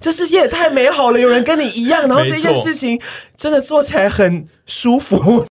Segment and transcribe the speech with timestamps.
[0.00, 3.00] 这世界也太美好了，有人跟你一样，然后这件事情
[3.36, 5.44] 真的做起来很舒服。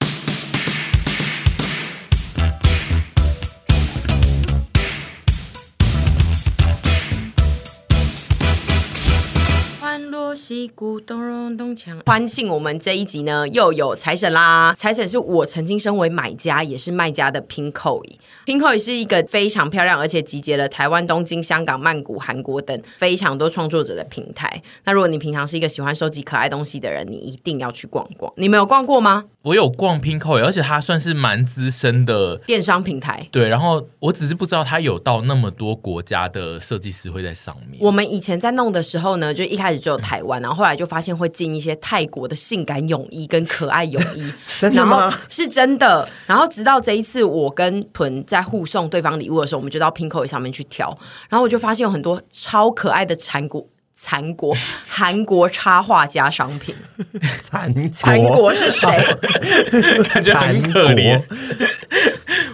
[10.68, 11.98] 击鼓咚咚咚锵！
[12.06, 14.74] 欢庆我们这一集呢，又有财神啦！
[14.76, 18.18] 财神是我曾经身为买家也是卖家的 Pinkoi。
[18.46, 24.62] Pinkoi 是一个非常漂亮，而且集结了台湾、东京、香港、曼谷、韩国等非常多创作者的平台。
[24.84, 28.32] 那如果你平常是一个喜欢收集可爱东西的人，你一定要去逛逛。
[28.36, 29.24] 你没有逛过吗？
[29.44, 33.26] 我有逛 Pinkoi，而且它算是蛮资深的电商平台。
[33.32, 37.80] 对，然后我只是不知道它有到那么多国家的设计师会在上面。
[37.80, 40.42] 我们以前在弄的时候呢，就一开始只有台湾。
[40.42, 45.14] 然后后来就发现会进一些泰国的性感泳衣跟可爱泳衣， 真的吗？
[45.30, 46.10] 是真的。
[46.26, 50.90] 然后直到这一次，我跟屯在互送对方礼物的时候，我们就到 Pinkoi 上面去挑，
[51.30, 53.66] 然后我就发现有很多超可爱的韩国、
[54.00, 54.56] 韩国、
[54.88, 56.76] 韩国插画家商品。
[57.52, 58.88] 韩韩国是谁？
[60.10, 61.22] 感觉很可怜。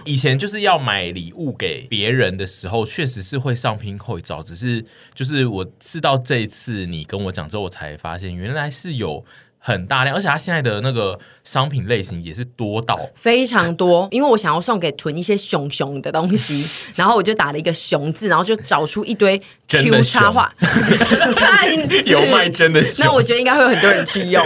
[0.04, 4.84] 以前就是要买礼物给别人的时候，确实是会上 Pinkoi 找，只是
[5.14, 9.24] 就是我是到这一次你跟我讲之后，我才发现原来是有
[9.66, 14.06] 很大量，而且他现在的那个商品类型也是多到非常多。
[14.10, 20.54] 因为我想要送给囤一些熊熊的东西， 然后我就打了一个熊字，然后就找出一堆 Q 插画，
[22.04, 24.44] 有卖真的熊，那我觉得应该会有很多人去用。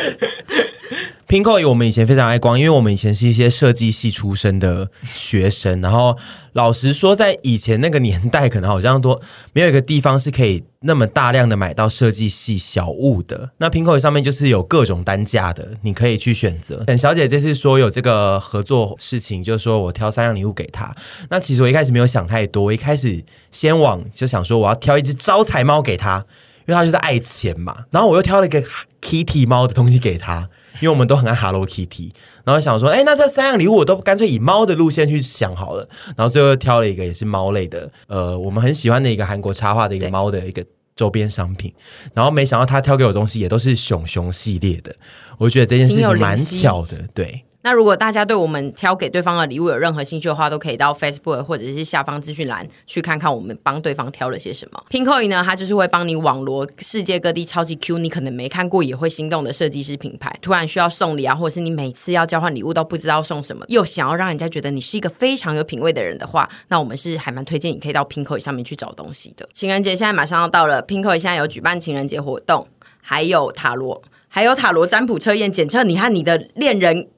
[1.28, 5.83] Pinkoi 我们以前非常爱逛，因为我们以前是一些设计系出身的学生。
[5.83, 6.17] 然后
[6.55, 9.20] 老实说，在以前那个年代，可能好像都
[9.53, 13.50] 没有一个地方是可以那么大量的买到设计系小物的。
[13.59, 16.83] 那 Pinkoi 上面就是有各种单价的，你可以去选择。
[16.86, 20.94] 沈小姐这次说有这个合作事情，就是说我挑三样礼物给她。
[21.28, 23.22] 那其实我一开始没有想太多，我一开始
[23.53, 26.25] 先往就想说我要挑一只招财猫给她，
[26.66, 27.84] 因为她就是爱钱嘛。
[27.91, 28.62] 然后我又挑了一个
[29.03, 30.48] Kitty 猫的东西给她。
[30.80, 32.12] 因为我们都很爱 Hello Kitty，
[32.44, 40.64] 然后想说，哎，那这三样礼物我都干脆以猫的路线去想好了，然后最后挑了一个也是猫类的，呃，我们很喜欢的一个韩国插画的一个猫的一个
[40.97, 41.72] 周边商品，
[42.14, 44.94] 然后没想到他挑给我东西也都是熊熊系列的，
[45.38, 47.44] 我觉得这件事情蛮巧的，对。
[47.68, 54.82] 那如果大家对我们挑给对方的礼物有任何兴趣的话，都可以到 Facebook 或者是下方资讯栏去看看我们帮对方挑了些什么。
[54.88, 60.34] Pinkoi 呢，它就是会帮你网罗世界各地超级 Q，你可能没看过也会心动的设计师品牌。
[60.40, 69.46] 突然需要送礼啊，或者是你每次要交换礼物都不知道送什么，又想要让人家觉得你是一个非常有品味的人的话，那我们是还蛮推荐你可以到 Pinkoi 上面去找东西的。
[69.52, 72.66] 情人节现在马上要到了，Pinkoi 现在有举办情人节活动，
[73.02, 77.08] 还有塔罗，还有塔罗占卜测验，检测你和你的恋人。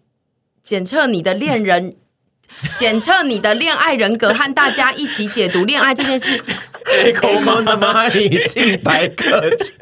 [0.63, 1.97] 检测你的恋人，
[2.79, 6.43] 检测你的恋爱人格，和大家一起解读恋爱这件事。
[7.21, 9.79] 空空的蚂蚁进白课程，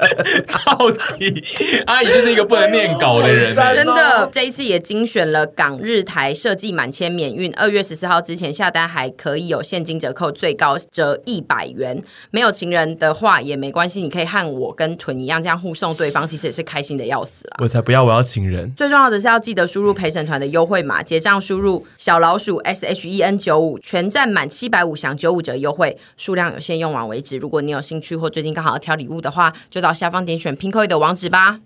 [0.65, 1.43] 到底
[1.85, 3.55] 阿姨就是一个不能念稿的人。
[3.55, 12.01] 真的，这一次也精选了港日台设计满千免运，二月十四号之前下单还可以有现金折扣，最高折一百元。
[12.31, 17.57] 没有情人的话也没关系，你可以和我跟屯一样这样互送对方，其实也是开心的要死了。
[17.59, 18.71] 我才不要，我要情人。
[18.75, 27.09] 最重要的是要记得输入陪审团的优惠码，结账输入小老鼠 S H E N 九五，全站满七百五享九五折优惠，数量有限，用完。
[27.09, 27.37] 为止。
[27.37, 31.59] 如果你有兴趣或最近刚好要挑礼物的话，就到下方点选 Pinkoi 的网址吧。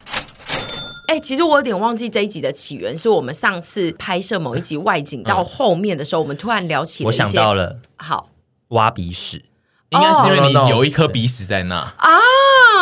[1.09, 7.23] 哎，其实我有点忘记这一集的起源，是我们上次拍摄某一集外景到后面的时候，嗯、我们突然聊起了一些。
[7.23, 8.29] 我想到了，好，
[8.69, 9.43] 挖鼻屎，
[9.93, 12.09] 应该是因为你有一颗鼻屎在那啊。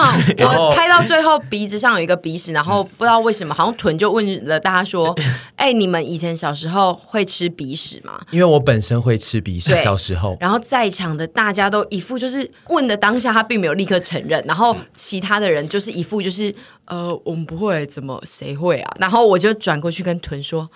[0.39, 5.15] 我拍到最后鼻子上有一个鼻屎，然后不知道为什么，好像屯就问了大家说
[5.55, 10.35] ：“哎、欸，你们以前小时候会吃鼻屎吗？”因为我本身会吃鼻屎，小时候。
[10.39, 16.53] 然后在场的大家都一副就是问的当下，他并没有立刻承认，然后其他的人就是一副就是
[16.85, 18.91] 呃，我们不会，怎么谁会啊？
[18.99, 20.67] 然后我就转过去跟屯说。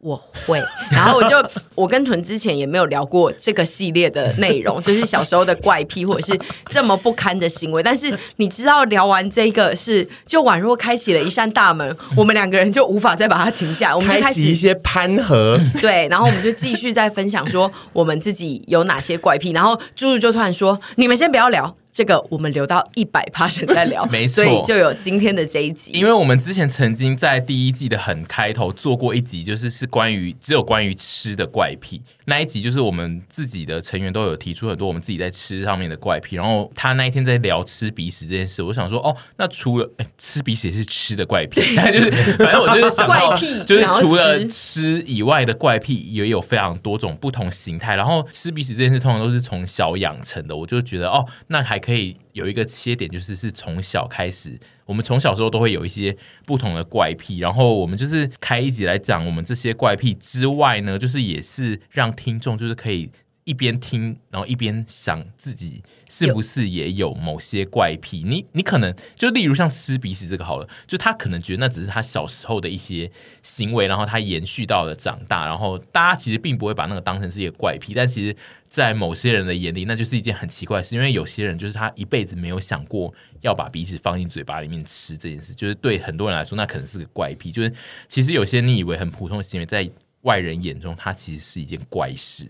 [0.00, 0.16] 我
[0.46, 1.36] 会， 然后我就
[1.74, 6.38] 我跟屯之前也没有聊过这个系列的内容， 就是小时候的怪癖或者是
[6.70, 7.82] 这么不堪的行为。
[7.82, 15.58] 但是你知道，聊完这个是就宛若开启了一扇大门， 我们两个人就无法再把它停下，我们就开始一些攀合。
[15.80, 19.50] 对，然后我们就继续在分享说我们自己有哪些怪癖。
[19.50, 25.92] 然后猪猪就突然说：“你们先不要聊。”这个我们留到一百趴神再聊， 没错，所以就有今天的这一集。
[25.92, 36.36] 因为我们之前曾经在第一季的很开头做过一集，就是是关于只有关于吃的怪癖那一集，就是我们自己的成员都有提出很多我们自己在吃上面的怪癖。
[36.36, 47.96] 然后他那一天在聊吃鼻屎这件事，我想说哦，那除了吃鼻屎也是吃的怪癖， 就是反正我就是想到 怪癖，就是除了吃以外的怪癖也有非常多种不同形态。
[47.96, 51.77] 然后吃鼻屎这件事通常都是从小养成的，我就觉得哦，那还。
[51.78, 63.12] 还可以有一个切点，就是是从小开始，我们从小时候都会有一些不同的怪癖，然后我们就是开一集来讲我们这些怪癖之外呢，就是也是让听众就是可以。
[63.44, 68.22] 一边听，然后一边想自己是不是也有某些怪癖。
[68.22, 73.10] 你你可能就例如像吃鼻屎这个好了，就他可能觉得那只是他小时候的一些
[73.42, 78.36] 行为，然后他延续到了长大，然后大家其实并不会把那个当成是一个怪癖，但其实，
[78.68, 87.50] 在某些人的眼里，那就是一件很奇怪的事，因为有些人就是他一辈子没有想过要把鼻屎放进嘴巴里面吃这件事，就是对很多人来说，那可能是个怪癖。
[87.50, 87.72] 就是
[88.06, 89.88] 其实有些你以为很普通的行为，在
[90.22, 92.46] 外人眼中，它其实是一件怪事。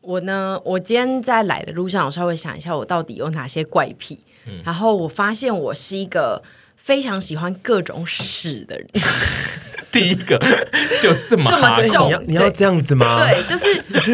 [0.00, 4.20] 我呢，我今天在来的路上，我稍微想一下，我到底有哪些怪癖。
[4.46, 6.42] 嗯、然后我发现我是一个
[6.78, 8.88] 非常喜欢各种屎的人。
[9.92, 10.38] 第一个
[11.02, 13.18] 就这么这么重，你要你要这样子吗？
[13.18, 13.66] 对，就是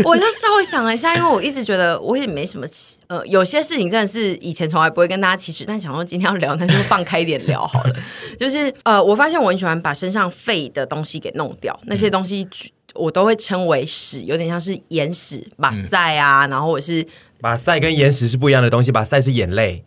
[0.04, 2.66] 我就稍微想了一下，因为我一直觉得我也没什么
[3.08, 7.92] 呃，有些事情真的是以前从来不会跟大家启齿，但想说今天要聊，那就放开一点聊好了。
[8.38, 12.48] 就是呃，我发现我很喜欢把身上废的东西给弄掉，那些东西。
[12.96, 17.04] 我都会称为屎，有点像是眼屎、马赛啊，嗯、然后我是
[17.40, 19.84] 马赛跟眼屎是不一样的东西，马赛是眼泪，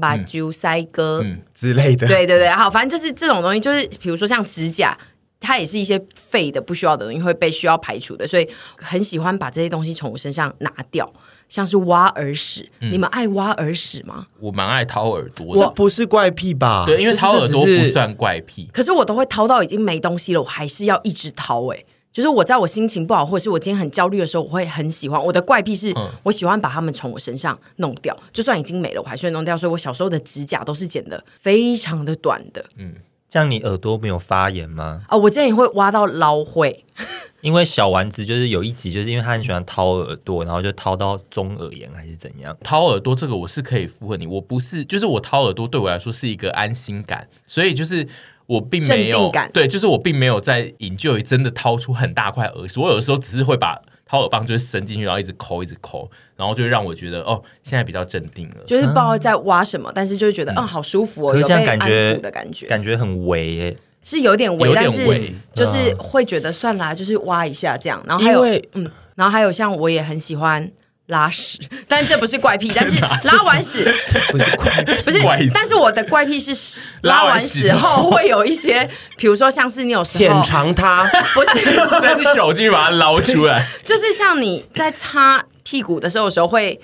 [0.00, 2.06] 把猪塞哥之类的。
[2.06, 4.96] 对对对，好，反正就是这种东西，就是比如说像指甲，
[5.40, 11.12] 它也是一些废的、不需要的东西会被需要排除的，所以很喜欢把这些东西从我身上拿掉。
[11.46, 14.26] 像是挖耳屎，嗯、你们爱挖耳屎吗？
[14.40, 16.84] 我蛮爱掏耳朵，我不是怪癖吧？
[16.86, 21.86] 对，因为掏耳朵不算怪癖，可是我都会掏到已经没东西了，我还是要一直掏哎、欸。
[22.14, 29.58] 就是我在我心情不好，或者是我今天很焦虑的时候，我会很喜欢我的怪癖是，我喜欢把它们从我身上弄掉，就算已经没了，我还是会弄掉。
[29.58, 32.64] 所以我小时候的指甲都是剪的非常的短的。
[32.76, 32.94] 嗯，
[33.28, 35.02] 这样你耳朵没有发炎吗？
[35.08, 36.84] 哦，我今天也会挖到捞会，
[37.42, 42.56] 因为小丸子就是有一集，就是因为他很喜欢掏耳朵，然后就掏到中耳炎还是怎样。
[42.62, 48.06] 掏耳朵这个我是可以附和你，我不是，就是我掏耳朵对我来说是一个安心感，所以就是。
[48.46, 52.78] 我并没有对，就是我并没有在 enjoy 真的掏出很大块耳屎。
[52.78, 58.56] 我有的时候只是会把掏耳棒就是伸进去，然后一直抠，一直抠，然后就让我觉得哦，现在比较镇定了。
[58.66, 68.04] 就是不知道在挖什么，但是就会觉得嗯，好舒服哦，可是这样感觉有被安抚的感觉，感觉很围耶，是有点围，但是就是会觉得算啦，就是挖一下这样。
[68.06, 68.42] 然后还有
[68.74, 70.70] 嗯，然后还有像我也很喜欢。
[71.06, 73.84] 拉屎， 但是这不是怪癖， 但是拉完屎。
[74.30, 76.54] 不是怪癖，不是，但是我的怪癖是
[77.02, 78.10] 拉完屎后。
[78.10, 81.04] 会有一些， 比如说像是你有时候浅尝它，
[81.34, 81.60] 不是。
[82.00, 86.80] 伸手进去把它捞出来，就是像你在擦屁股的时候，有时候会。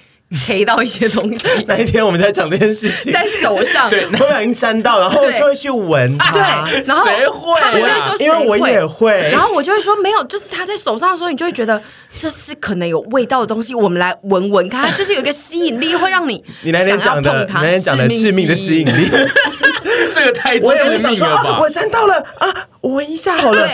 [0.46, 1.48] 黑到一些东西。
[1.66, 6.32] 那一天我们在讲这件事情，在手上，对， 突然沾到，然后就会去闻它。
[6.32, 7.60] 对，然后谁会？
[7.60, 9.30] 他们就会说，因为我也会。
[9.32, 11.82] 然后我就会说，没有，就是他在手上的时候，你就会觉得
[12.14, 19.08] 这是可能有味道的东西，我们来闻闻看，它就是有一个吸引力，会让你你那天讲的，你那天讲的致命的吸引力，
[20.14, 21.58] 这个太致命了吧？
[21.60, 23.68] 我沾到了啊，闻一下好了。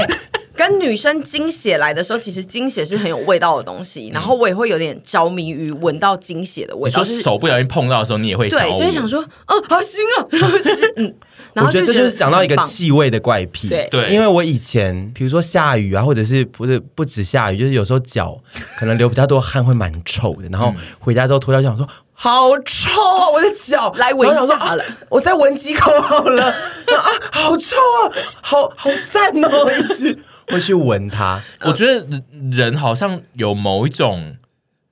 [0.56, 7.04] 跟女生经血来的时候，其实经血是很有味道的东西，然后我也会有点着迷于闻到经血的味道。
[7.04, 10.26] 就是手不小心碰到的时候，你也会对，就会想说，哦，好腥啊！
[10.30, 11.14] 然后就是嗯，
[11.52, 13.68] 然后我觉得这就是讲到一个气味的怪癖。
[13.68, 18.38] 对对，因为我以前比如说下雨啊，或者是不是不止下雨，就是有时候脚
[18.78, 20.48] 可能流比较多汗，会蛮臭的。
[20.50, 23.28] 然后回家之后脱掉就想说，好臭啊！
[23.30, 26.44] 我的脚来闻一下好了，我再闻几口好了。
[26.46, 28.10] 啊，好臭啊！
[28.40, 30.18] 好好赞哦，一直。
[30.48, 32.06] 会去闻它，我觉得
[32.50, 34.36] 人好像有某一种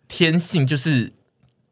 [0.09, 1.13] 天性，就是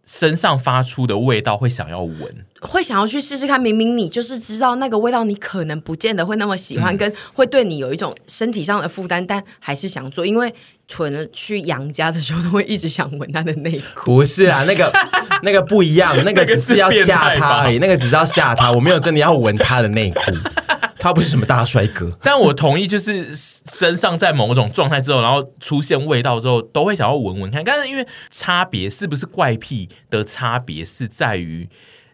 [0.06, 3.60] 身上发出的味道会想要闻，会想要去试试看。
[3.60, 10.24] 明明你就是知道那个味道，你可能不见得会那么喜欢，嗯、跟会对你有一种身体上的负担，但还是想做。
[10.24, 10.52] 因为
[10.86, 14.16] 纯去杨家的时候，都会一直想闻他的内裤。
[14.16, 14.92] 不是啊，那个
[15.42, 20.22] 那个不一样，那个只是要吓他而已，那个只是要吓他，我没有真的要闻他的内裤。
[21.02, 27.64] 他不是什么大帅哥，但我同意，就是身上在某种状态之后，然后出现味道之后，都会想要闻闻看。
[27.64, 31.68] 但是因为差别是不是怪癖的差别是在于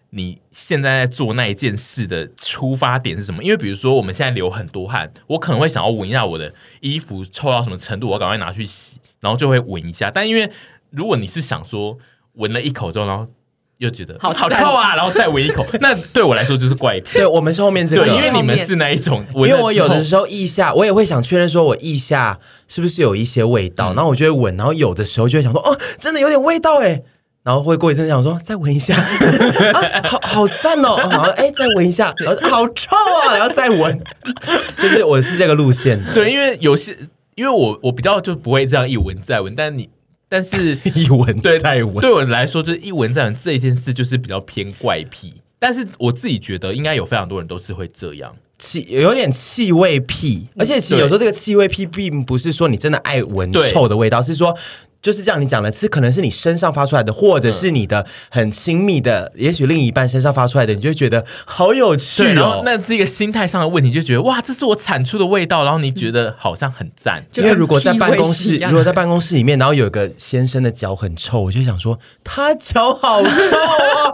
[0.09, 3.45] 你现在在做那一件事的出发点是什么？
[3.45, 10.11] 因为比如说我们现在流很多汗，我可能会想要闻一下我的衣服臭到什么程度，我赶快拿去洗，然后就会闻一下。
[10.11, 10.50] 但因为
[10.88, 11.99] 如果你是想说
[12.33, 13.30] 闻了一口之后，然后
[13.78, 17.14] 又觉得好好臭啊，然后再闻一口， 那对我来说就是怪癖。
[17.14, 27.00] 对，我们是后面这个，对，因为你们是那一种，因为我有的时候腋下，我也会想确认说我腋下是不是有一些味道，嗯、然后我就会闻，然后有的时候就会想说，哦，真的有点味道哎，
[27.44, 34.00] 然后会过一阵想说再闻一下， 啊、好好赞哦，然后哎再闻一下，然后好臭啊，然后再闻，
[34.82, 36.02] 就是我是这个路线。
[36.12, 36.97] 对，因为有些，
[37.37, 39.88] 因为我我比较就不会这样一闻再闻，但你。
[40.28, 45.35] 但是 一闻对再闻，对我来说，就是一闻再闻这一件事，就是比较偏怪癖。
[45.58, 48.35] 但是我自己觉得，应该有非常多人都是会这样。
[48.58, 54.56] 气有点气味癖，而且其实有时候这个气味癖并不是说你真的爱闻臭的味道，是说。
[55.00, 62.34] 就是这样，你讲的是可能是你身上发出来的，或者是你的很亲密的，嗯、也许另一半身上发出来的，你就会觉得好有趣哦。
[62.34, 67.24] 然后那是一个心态上的问题，就觉得哇，这是我产出的味道，然后你觉得好像很赞。
[67.34, 74.12] 因为如果在办公室，如果在办公室里面，然后有一个先生的脚很臭，我就想说他脚好臭啊，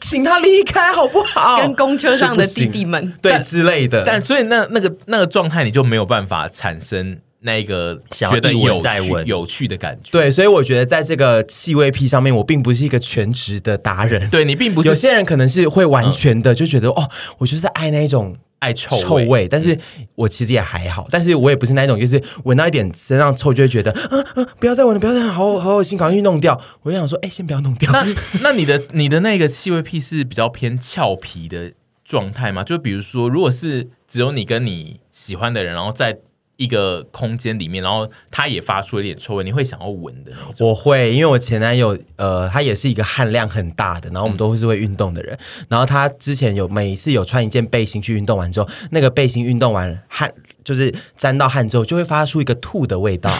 [0.00, 1.58] 请他离开好不好？
[1.58, 4.02] 跟公车上的弟弟们对之类的。
[4.04, 7.18] 但所以那那个那个状态，你就没有办法产生。
[7.46, 14.28] 那个觉得有趣有趣的感觉，对，所以我觉得在这个气味癖上面，我并不是一个全职的达人。
[14.28, 19.78] 对，你并不是，有些人可能是会完全的就觉得、嗯、哦，我就是爱那一种爱臭臭味，但是
[20.16, 26.60] 我其实也还好，但是我也不是那一种，就是闻到一点身上臭就会觉得啊啊，不要再闻了，不要再好好恶心，赶快去弄掉。
[26.82, 27.92] 我就想说，哎，先不要弄掉。
[27.92, 28.04] 那
[28.42, 31.72] 那你的你的那个气味癖是比较偏俏皮的
[32.04, 32.64] 状态吗？
[32.64, 36.18] 就比如说，如果是只有你跟你喜欢的人，然后在。
[36.56, 40.32] 一个空间里面，然后他也发出了一点臭味，你会想要闻的？
[40.58, 50.32] 我会，因为我前男友，呃，他也是一个汗量很大的，然后我们都是会运动的人，然后他之前有每一次有穿一件背心去运动完之后，那个背心运动完汗
[50.64, 53.30] 就是沾到汗之后，就会发出一个吐的味道，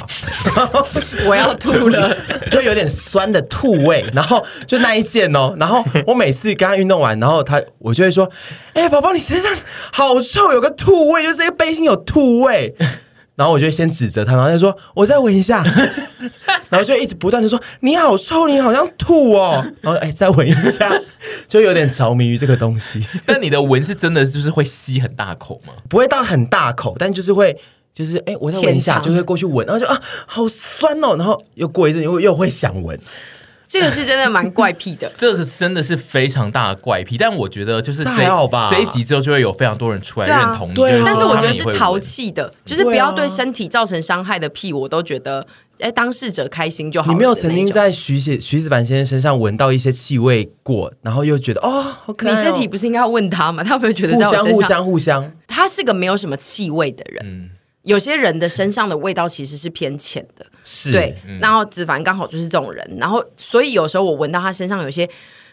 [1.27, 2.15] 我要吐了，
[2.51, 8.31] 就有点酸的吐味，然后就那一件哦，然后我每次跟他运动完，然后他我就会说，
[8.75, 9.51] 哎、宝宝，你身上
[9.91, 12.75] 好臭，有个吐味，就是这个背心有吐味。
[13.37, 15.63] 然后我就先指责他，然后他说：“我再闻一下。
[16.69, 19.63] ”然后就一直不断的说：“你好臭，你好像吐哦。
[19.83, 20.91] ”然后哎，再闻一下，
[21.47, 23.07] 就有点着迷于这个东西。
[23.25, 25.75] 但你的闻是真的就是会吸很大口吗？
[25.89, 27.57] 不会到很大口，但就是会，
[27.95, 31.15] 就是哎，我再闻一下，就会过去闻，然后就啊，好酸哦。
[31.17, 32.99] 然后又过一阵又又会想闻。
[33.69, 37.17] 这个是真的蛮怪癖的， 这个真的是非常大的怪癖。
[37.19, 40.75] 但我觉得就是这还好吧，这一集之后就会有非常多人出来认同你。
[40.75, 45.47] 对啊，但是我觉得是淘气的，就是不要对身体造成伤害的屁，我都觉得
[45.81, 47.11] 哎，当事者开心就好。
[47.11, 52.37] 你没有曾经在徐写徐子凡先生身上闻到一些气味过，然后又觉得哦，好可爱哦。
[52.37, 53.65] 你这题不是应该要问他吗？
[53.65, 55.33] 他会不会觉得互相互相互相？
[55.49, 57.51] 他是个没有什么气味的人。
[57.87, 57.89] 嗯。
[57.89, 61.15] 有些人的身上的味道其实是偏浅的，是对。
[61.27, 65.09] 嗯、然后子凡刚好就是这种人，然后所以有时候我闻到他身上有些。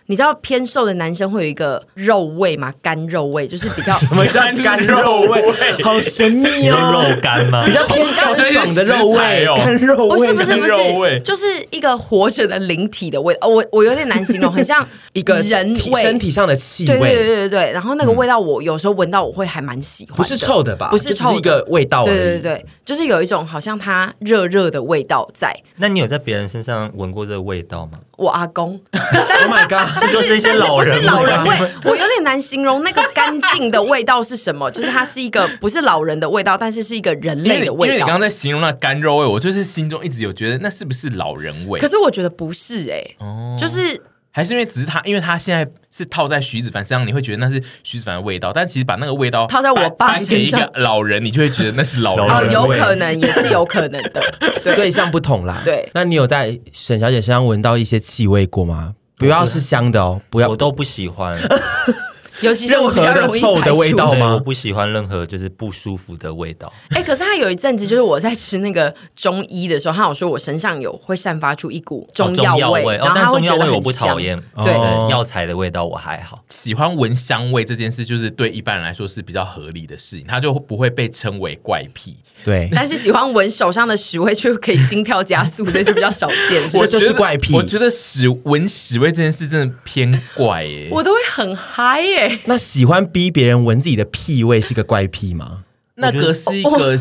[0.06, 2.74] 你知道偏瘦的男生会有一个肉味吗？
[2.82, 5.42] 干肉味就是比较 什么叫干肉味？
[5.84, 7.66] 好神秘哦，肉干吗？
[7.66, 10.68] 比较偏干爽的肉味哦，干肉味，不是不是不
[11.06, 13.34] 是，就是一个活着的灵体的味。
[13.42, 17.00] 哦，我我有点难形容，很像一个 人味，身体上的气味。
[17.00, 17.72] 对对对对对。
[17.72, 20.18] 然后那个味道，我有时候闻到我会还蛮喜欢。
[20.18, 20.90] 不是臭的吧？
[20.92, 22.04] 不是臭的，一个味道。
[22.04, 25.56] 对对对，就是有一种好像它热热的味道在。
[25.78, 28.00] 那你有在别人身上闻过这个味道吗？
[28.16, 29.90] 我阿公，Oh my god！
[30.00, 34.70] 但是但是不是老人味，我有点难形容那个干净的味道是什么。
[34.70, 37.94] 就是它是一个不是老人的味道，但是是一个人类的味道。
[37.94, 41.80] 因为你刚刚在形容那干肉味，我就是心中一直有觉得那是不是老人味？
[41.80, 44.00] 可是我觉得不是哎，哦，就是
[44.36, 48.52] 还是因为只是他，因为他现在是套在徐子凡身上，你会觉得那是徐子凡的味道。
[48.52, 52.34] 但其实把那个味道套在我爸身上，老人你就会觉得那是老人味。
[52.34, 54.20] 哦，有可能也是有可能的。
[54.64, 55.62] 对，对象不同啦。
[55.64, 58.96] 对，那你有在沈小姐身上闻到一些气味过吗？
[59.18, 61.38] 不要是香的哦，不要，我都不喜欢。
[62.44, 64.34] 尤其是我比较容易臭的味道吗？
[64.34, 66.72] 我不喜欢任何就是不舒服的味道。
[66.90, 73.54] 哎、欸，可是他有一阵子，就是我在吃那个中医的时候，他有说我身上有会散发出一股中药味，哦、味然后他会觉得。
[73.54, 74.74] 哦、但中药味我不讨厌，对，
[75.10, 76.44] 药材的味道我还好。
[76.50, 82.18] 喜欢闻香味这件事，就是对一般人来说是比较合理的事情，他就不会被称为怪癖。
[82.44, 87.54] 对， 但是喜欢闻手上的屎味却可以心跳加速的就比较少见， 这就是怪癖。
[87.54, 92.33] 我觉得屎闻屎味这件事真的偏怪耶，我都会很嗨耶。
[92.46, 95.64] 那喜欢逼别人闻自己的屁味是个怪癖吗？
[95.96, 96.98] 那个是一个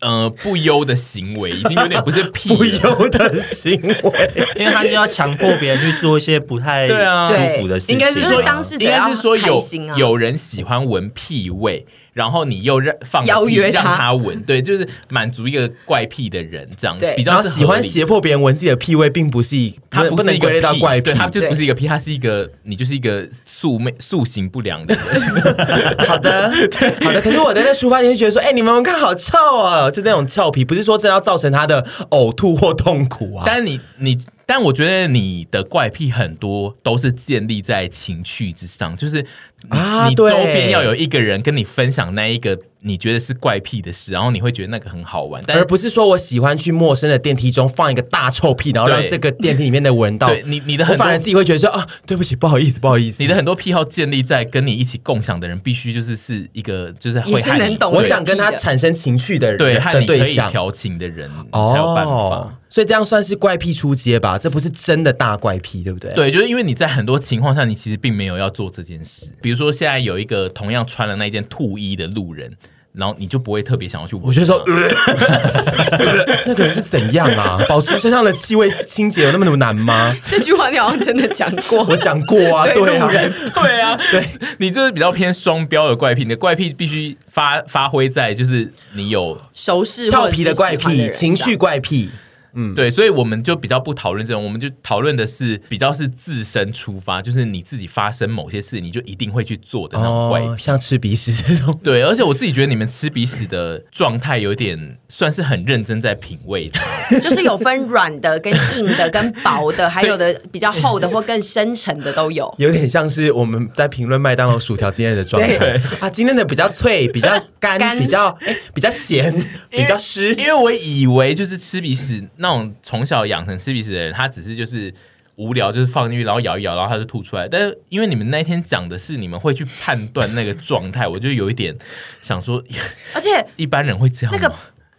[0.00, 7.94] 呃不优的行为，已经有点不是屁 不优的行为，因为他就要强迫别人去做一些不太舒服的事情。
[7.94, 11.84] 应该是说当事者要开心啊，有人喜欢闻屁味。
[12.12, 19.56] 然后你又让放邀约让他闻，对，就是满足一个怪癖的人这样，对，比较喜欢胁迫别人闻自己的屁味，并不是，
[19.88, 26.06] 他不是一个归类到怪癖，对，他就不是一个癖，他是一个你就是一个素昧素行不良的人。
[26.06, 26.52] 好的，
[27.02, 27.20] 好的。
[27.20, 33.44] 可是我在那出发点就觉得说，哎，你们闻看好臭啊，就那种俏皮，不是说真的要造成他的呕吐或痛苦啊。
[33.46, 34.18] 但是你你。
[34.46, 39.24] 但我觉得你的怪癖很多都是建立在情趣之上，就是
[39.68, 50.28] 啊你周边要有一个人跟你分享那一个你觉得是怪癖的事，然后你会觉得那个很好玩，但而不是说我喜欢去陌生的电梯中放一个大臭屁，然后让这个电梯里面的闻到。
[50.28, 53.22] 对你你的我很多反而自己会觉得说啊，对不起，不好意思，不好意思。
[53.22, 62.10] 你的很多癖好建立在跟你一起共享的人必须就是是一个就是会也是和你能懂我想跟他产生情绪的人对的和你可以对象调情的人才有办法。
[62.10, 64.38] 哦，所以这样算是怪癖出街吧？
[64.38, 66.10] 这不是真的大怪癖，对不对？
[66.14, 69.26] 对，就是因为你在很多情况下，你其实并没有要做这件事。
[69.42, 72.56] 比如说，现在有一个同样穿了那件兔衣的路人，
[72.92, 74.16] 然后你就不会特别想要去。
[74.16, 77.58] 我就说，呃 那个人是怎样啊？
[77.68, 80.16] 保持身上的气味清洁有那么难吗？
[80.28, 81.84] 这句话你好像真的讲过。
[81.84, 83.08] 我讲过啊，对对啊
[83.54, 84.24] 对啊，对
[84.58, 92.10] 你就是比较偏双标的怪癖，你的怪癖必须发发挥在就是你有熟识俏皮的怪癖、情绪怪癖。
[92.54, 100.40] 嗯，对，所以我们就比较不讨论这种，我们就讨论的是比较是自身出发，就是你自己发生某些事，你就一定会去做的那种怪。
[100.42, 101.78] 哦，像吃鼻屎这种。
[101.82, 106.78] 对，而且我自己觉得你们吃鼻屎的状态有点算是很认真在品味的。
[107.20, 112.52] 就是有分软的、跟硬的、跟薄的， 还有的比较厚的或更深沉的都有。
[112.58, 117.28] 有点像是我们在评论麦当劳薯条今天的状态对啊，今天的比较脆，比较
[117.58, 119.34] 干，干比较哎，比较咸，
[119.70, 120.46] 比较湿因。
[120.46, 124.92] 为我以为就是吃鼻屎那种从小养成吃鼻屎的人，他只是就是
[125.36, 127.46] 无聊，就是放进去然后咬一咬，然后他就吐出来。
[127.46, 131.74] 但是因为你们那天讲的是你们会去判断那个状态，我就有一点
[132.22, 132.62] 想说，
[133.14, 134.38] 而且一般人会这样吗？
[134.40, 134.54] 那个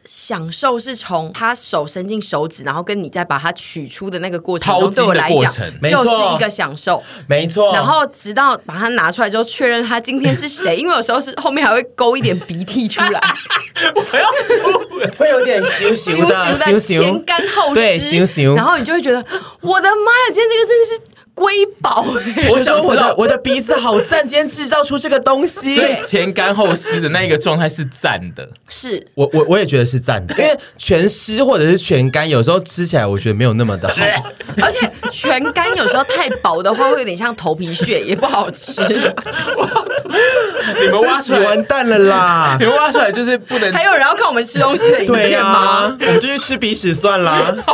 [0.05, 7.01] 享受是从他手伸进手指，然后跟你再把它取出的那个过程中，对我来讲就是一个享受。
[7.27, 7.73] 没错。
[7.73, 13.21] 然后直到把它拿出来之后，确认他今天是谁， 因为有时候是后面还会勾一点鼻涕出来，
[15.17, 17.23] 会有点羞羞的，前。
[17.23, 19.23] 干后湿，羞然后你就会觉得，
[19.61, 21.01] 我的妈呀，今天这个真的是
[21.33, 25.75] 瑰宝欸 我说我想知道的我的鼻子好赞，今天制造出这个东西。
[25.75, 33.95] 所以前干后湿的那一个状态是赞的，是我我我也觉得是赞的，因为全湿或者是全干，有时候吃起来我觉得没有那么的好。
[34.61, 38.81] 而且全干有时候太薄的话，会有点像头皮屑，也不好吃。
[40.81, 42.65] 你们挖出来完，蛋了啦 你！
[42.65, 45.97] 们挖出来就是不能还有人要看我们吃东西的影对吗？
[45.99, 47.55] 我们就去吃鼻屎算啦。
[47.65, 47.73] 好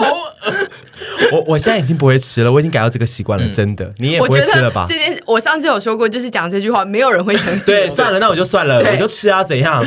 [1.32, 3.94] 我我现在已经不会吃了，我已经改掉这个习惯了，真的。
[3.98, 4.96] 你也不会吃了吧这？
[4.96, 7.66] 件，我上次有说过，就是讲这句话，没有人会相信。
[7.74, 9.86] 对，算了，那我就算了，我就吃啊，怎样？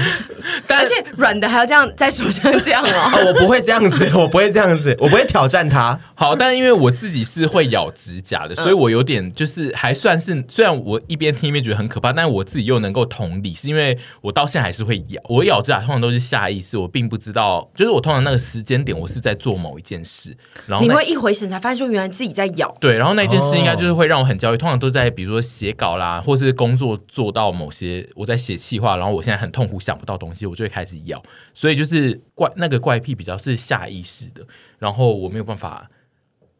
[0.68, 2.88] 而且软的还要这样在手上这样哦。
[3.14, 5.98] 哦，我不会这样子， 我不会这样子，我不会挑战它。
[6.14, 15.20] 好，但因为我自己是会咬指甲的，所以我有点就是还算是，虽然我一边听一边觉得很可怕，但是我自己又能够同理，是因为我到现在还是会咬。
[15.29, 22.72] 我咬指甲通常都是下意识，我并不知道，就是我通常那个时间点我是在做某一件事，然后你会一回神才发现说，原来自己在咬。
[22.81, 31.23] 对，然后那件事应该就是会让我很焦虑，通常都在比如说写稿啦，或是工作做到某些我在写气话，然后我现在很痛苦想不到东西，我就会开始咬，
[31.55, 34.47] 所以就是怪那个怪癖比较是下意识的，
[34.79, 35.90] 然后我没有办法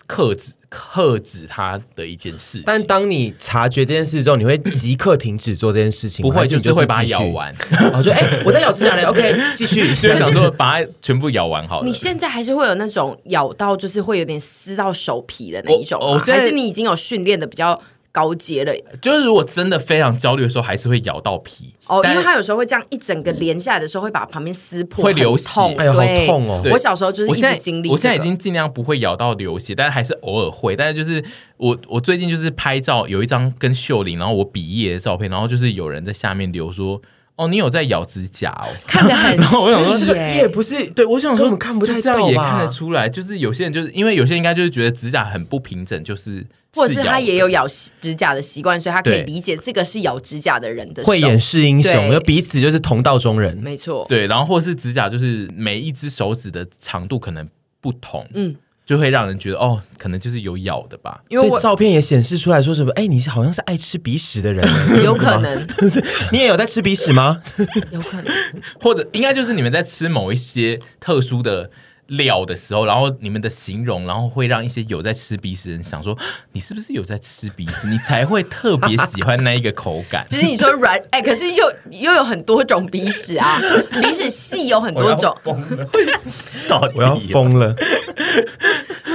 [0.06, 7.20] 克制克制它的一件事情，但当你察觉这件事之后，你会即刻停止做这件事情吗，不会还是你就是会把它咬。
[7.26, 9.94] 完，然后就哎、我在咬指甲嘞，OK， 继续。
[9.94, 11.92] 就想说把它全部咬完好了你。
[11.92, 17.80] 现在还是会有那种咬到，就是会有点撕到手皮的那一种吗我我现在还是你已经有训练的比较
[18.12, 18.75] 高阶了？
[19.01, 21.75] 就是如果真的非常焦虑的时候，还是会咬到皮。
[21.87, 25.49] 哦，因为它有时候会这样一整个连下来的时候，会把旁边撕破，会流血。
[25.49, 25.77] 很痛。
[25.79, 26.27] 哎呦好对。
[26.27, 26.61] 痛哦。
[26.62, 26.73] 对。
[26.73, 30.77] 我小时候就是现在直经历、这个，我现在已经尽量不会咬到流血，但是还是偶尔会。
[30.77, 31.25] 但是就是
[31.57, 37.01] 我我最近就是拍照，有一张跟秀玲，然后我比耶的照片，然后就是有人在下面留说
[37.40, 38.68] ：“哦，你有在咬指甲哦。
[38.87, 47.66] ”看得很 然后我想说这个耶也不是，对，我想说根本看不太就这样到也看得出来，就是有些人就是因为有些人应该就是觉得指甲很不平整，就是或者是他也有咬
[48.00, 51.09] 指甲的习惯，所以他可以理解这个是咬指甲的人的手。
[51.09, 53.57] 会掩饰英雄，彼此就是同道中人。
[53.57, 57.48] 没错，对，然后或是指甲就是每一只手指的长度可能
[57.81, 58.55] 不同，嗯，
[58.90, 61.22] 就会让人觉得哦，可能就是有咬的吧。
[61.29, 62.90] 因为所以照片也显示出来说什么？
[62.96, 65.68] 哎，你是好像是爱吃鼻屎的人欸， 有可能，
[66.33, 67.40] 你也有在吃鼻屎吗？
[67.92, 68.35] 有可能，
[68.83, 71.70] 或者应该就是你们在吃某一些特殊的
[72.11, 76.16] 料的时候，然后你们的形容，然后会让一些有在吃鼻屎的人想说，
[76.53, 77.88] 你是不是有在吃鼻屎？
[77.88, 80.27] 你才会特别喜欢那一个口感。
[80.31, 83.59] 就是你说软，哎，可是又又有很多种鼻屎啊，
[84.01, 85.37] 鼻屎细有很多种，
[86.68, 87.75] 到底我要疯了！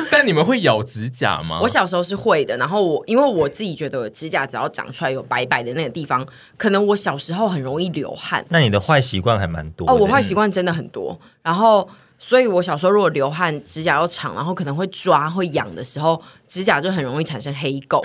[0.09, 1.59] 但你们会咬指甲吗？
[1.61, 6.25] 我小时候是会的，然后我因为我自己觉得指甲只要长出来有白白的那个地方，
[6.57, 8.45] 可能我小时候很容易流汗。
[8.49, 18.01] 那你的坏习惯还蛮多哦，我坏习惯真的很多，然后所以我小时候如果流汗，指甲又长，然后可能会抓会痒的时候，指甲就很容易产生黑垢，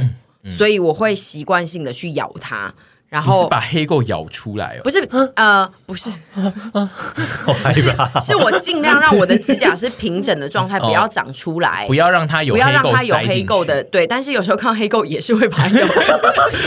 [0.48, 2.72] 所以我会习惯性的去咬它。
[3.08, 4.82] 然后是把黑垢咬出来哦？
[4.84, 7.82] 不是呃不是， 好害是。
[8.24, 14.06] 是我尽量让我的指甲是平整的状态， 不要长出来，不要让它有不要让它有黑垢的，对。
[14.06, 15.98] 但是有时候看到黑垢也是会把它咬出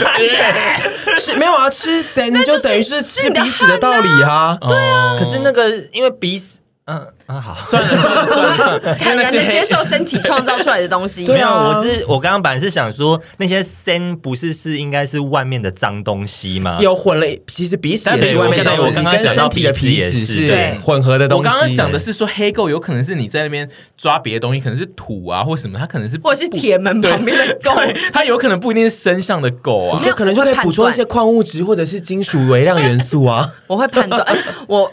[0.04, 0.78] 来。
[1.18, 1.70] 吃没有啊？
[1.70, 4.58] 吃神那就等于是吃鼻屎的道理啊。
[4.68, 7.54] 对啊可是那个因为鼻屎，嗯嗯好。
[7.64, 11.24] 算了算了算了算了，坦然 的接受身体创造出来的东西。
[11.24, 16.76] 对 啊没有，我是我刚刚本来是想说那些森不是是应该是外面的脏东西吗？
[16.80, 21.48] 有混了，其实鼻屎也但是外面的我刚刚想到身体的鼻屎也是混合的东西。
[21.48, 30.10] 我刚刚想的是说黑垢有可能是你在那边抓别的东西，可能是土啊或什么，它可能是或者是铁门旁边的对垢，它有可能不一定是身上的垢啊我觉。
[30.10, 33.50] 得可能就可以补充一些矿物质或者是金属微量元素啊。
[33.66, 34.22] 我会判断。
[34.68, 34.90] 我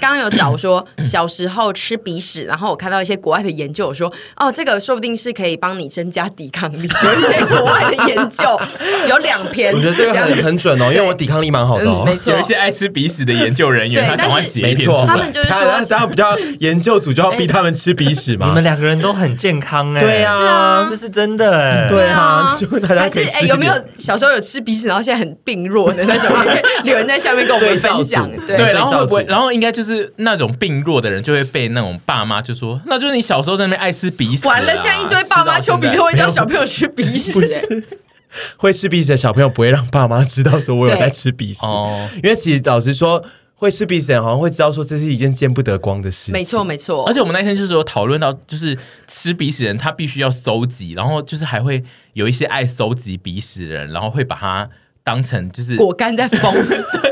[0.00, 6.88] 刚刚有找说小时候吃鼻屎，然后我看到一些国外的研究，我说哦，这个说不定是可以帮你增加抵抗力。
[7.04, 8.60] 有一些国外的研究
[9.08, 12.06] 有两篇，我觉得这个很很准哦，因为我抵抗力蛮好的哦嗯，。
[12.06, 15.06] 没错有一些爱吃鼻屎的研究人员，对他赶快但是写一没错，篇出来。
[15.06, 18.64] 他们就是说他这样比较研究组就要逼他们吃鼻屎嘛你们。
[18.64, 26.30] 两个人都很健康哎、对啊这是真的哎、对啊啊，就大家是哎、可以吃有没有小时候有吃鼻屎，然后现在很病弱的那种，
[26.84, 28.28] 留言在下面跟我们分享。
[28.46, 29.24] 对然后会不会？
[29.28, 34.50] 然后应该就是那种病弱的人，就会被那种爸妈就说，那就是你小时候在那边爱吃鼻屎啊。
[34.50, 37.82] 完了，现在一堆爸妈丘比特会叫小朋友吃鼻屎、哎
[38.58, 46.34] 会吃鼻屎的小朋友不会让爸妈知道说我有在吃鼻屎，哦因为其实老实说，会吃鼻屎的人好像会知道说这是一件见不得光的事情。
[46.34, 47.06] 没错，没错。
[47.06, 48.76] 而且我们那天就是有讨论到，就是
[49.06, 54.68] 吃鼻屎的人他必须要搜集，然后就是还会有一些爱搜集鼻屎的人，然后会把它
[55.02, 56.54] 当成就是果干在疯，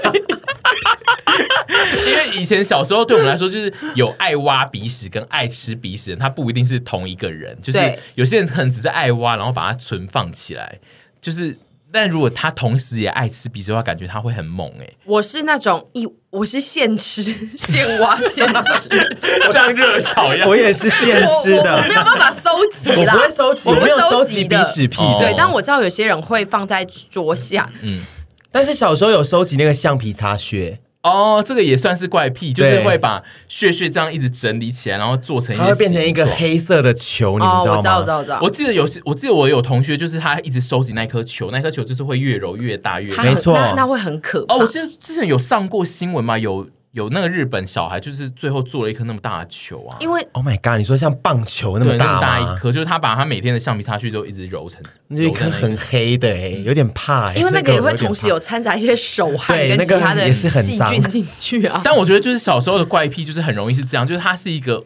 [2.37, 7.57] 以前小时候对我们来说，就是有爱挖鼻屎跟爱吃鼻屎的人，他不一定是同一个人。
[7.63, 10.79] 就是有些人可能只是爱挖，然后把它存放起来。
[11.21, 11.59] 就是，
[11.91, 17.23] 但如果他同时也爱吃鼻屎的话，感觉他会很猛哎、我是那种一，我是现吃
[17.57, 18.89] 现挖现吃，
[19.53, 20.49] 像热炒一样。
[20.49, 22.43] 我也是现吃我我的我没有办法收
[22.77, 25.27] 集我啦，不会收集，我不我没有收集鼻屎屁哦的。
[25.27, 28.05] 对，但我知道有些人会放在桌下，嗯
[28.53, 38.09] 但是小时候有收集那个橡皮擦屑，哦，这个也算是怪癖，就是会把屑屑这样一直整理起来，然后做成一个它会变成一个黑色的球，你们哦，知道我知道，我吗知？
[38.09, 38.41] 道，我知道。
[38.43, 44.55] 我记得有，我记得我有同学，就是他一直收集那颗球，那颗球就是会越揉越大越没错那那会很可怕。
[44.55, 46.67] 哦，我记得之前有上过新闻嘛，有
[46.97, 50.79] 有那个日本小孩，就是最后做了一颗那么大的球啊，因为 Oh my god！
[50.79, 52.19] 你说像棒球那么大？
[52.23, 57.35] 大一颗，就是他把他每天的橡皮擦去都一直揉成，那一颗很黑的哎，有点怕哎。
[57.35, 61.83] 因为那个也会同时有掺杂一些手汗对那个跟其他的细菌进去啊。
[61.85, 64.83] 但我觉得就是小时候的怪癖，就是很容易是这样，就是它是一个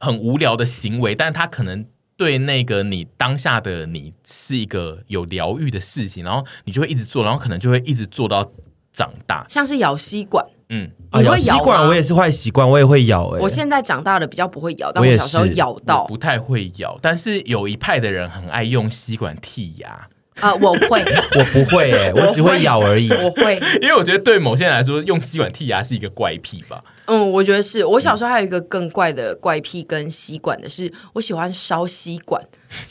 [0.00, 8.50] 很无聊的行为，但它可能对那个你当下的你是一个有疗愈的事情，然后你就会一直做，然后可能就会一直做到
[8.92, 9.46] 长大。
[9.48, 13.40] 像是咬吸管，嗯，啊你会咬咬吸管，我也是坏习惯，我也会咬哎。
[13.40, 20.08] 我现在长大了比较不会咬，但我小时候咬到不太会咬，但是有一派的人很爱用吸管剔牙，
[20.40, 21.04] 啊，我会，
[21.38, 23.10] 我不会哎，我只会咬而已。
[23.12, 23.60] 我会。
[23.80, 26.82] 因为我觉得对某些人来说，用吸管剔牙是一个怪癖吧。
[27.06, 32.42] 嗯，我觉得是我小时候还有一个更怪的怪癖跟吸管的是，我喜欢烧吸管，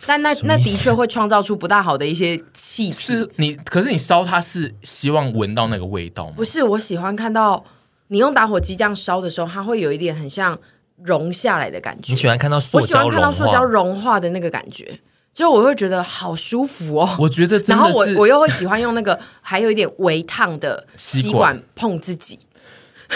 [0.05, 2.93] 但那那的确会创造出不大好的一些气体。
[2.93, 6.43] 是你，可是你烧它是希望闻到那个味道吗不？
[6.43, 7.63] 是我喜欢看到
[8.07, 10.57] 你用打火机这样烧的时候，它会有一点很像
[11.03, 12.13] 融下来的感觉。
[12.13, 13.31] 你喜欢看到塑我喜欢看到？
[13.31, 14.97] 塑胶融化的那个感觉，
[15.33, 17.17] 就我会觉得好舒服哦。
[17.19, 22.39] 我觉得真然后我，我又会喜欢用那个还有一点微烫的吸管碰自己。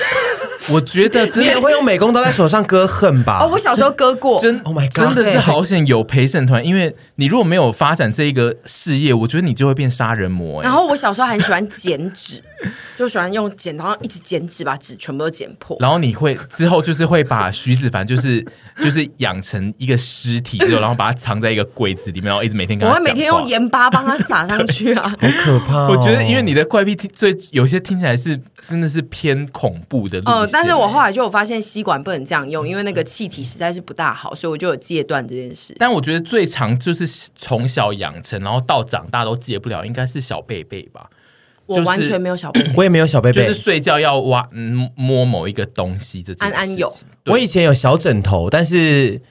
[0.71, 3.39] 我觉得真的你也会用美工刀在手上割恨吧？
[3.41, 10.63] 哦，我小时候割过，真 Oh my god 真的是好险有陪审团，因为你如果没有发展这一个事业，我觉得你就会变杀人魔、欸。
[10.65, 12.39] 然后我小时候很喜欢剪纸，
[12.97, 15.75] 就喜欢用剪刀一直剪纸，把纸全部都剪破。
[15.79, 18.45] 然后你会之后就是会把徐子凡就是
[18.83, 25.09] 就是养成一个尸体之后，然后把它藏在一个柜子里面，然后一直每天跟他我会每天用话盐巴帮他撒上去啊。
[25.19, 25.88] 好可怕、哦！
[25.89, 35.75] 我觉得，因为你的怪癖听，最有些听起来是真的是偏恐怖的路线、呃，但是我后来就有发现吸管不能这样用，因为那个气体实在是不大好，所以我就有戒断这件事。
[35.78, 41.10] 但我觉得最常就是从小养成，然后到长大都戒不了，应该是小贝贝吧。
[41.65, 46.54] 我完全没有小贝贝， 我也没有小贝贝，就是睡觉要挖嗯摸某一个东西这件事。
[46.54, 46.91] 安安有
[47.25, 49.21] 我以前有小枕头，但是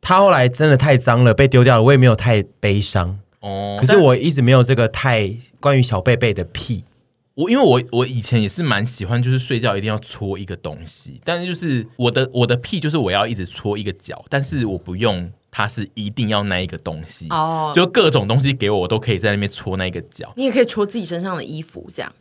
[0.00, 1.82] 它后来真的太脏了，被丢掉了。
[1.82, 6.84] 我也没有太悲伤，哦，可是我一直没有这个太关于小贝贝的癖。
[7.40, 20.30] 我因为我我以前也是蛮喜欢，就是睡觉一定要搓一个东西，但是就是我的我的屁就是我要一直搓一个脚，但是我不用它是一定要那一个东西哦就各种东西给我，我都可以在那边搓那一个脚。
[20.36, 22.12] 你也可以搓自己身上的衣服，这样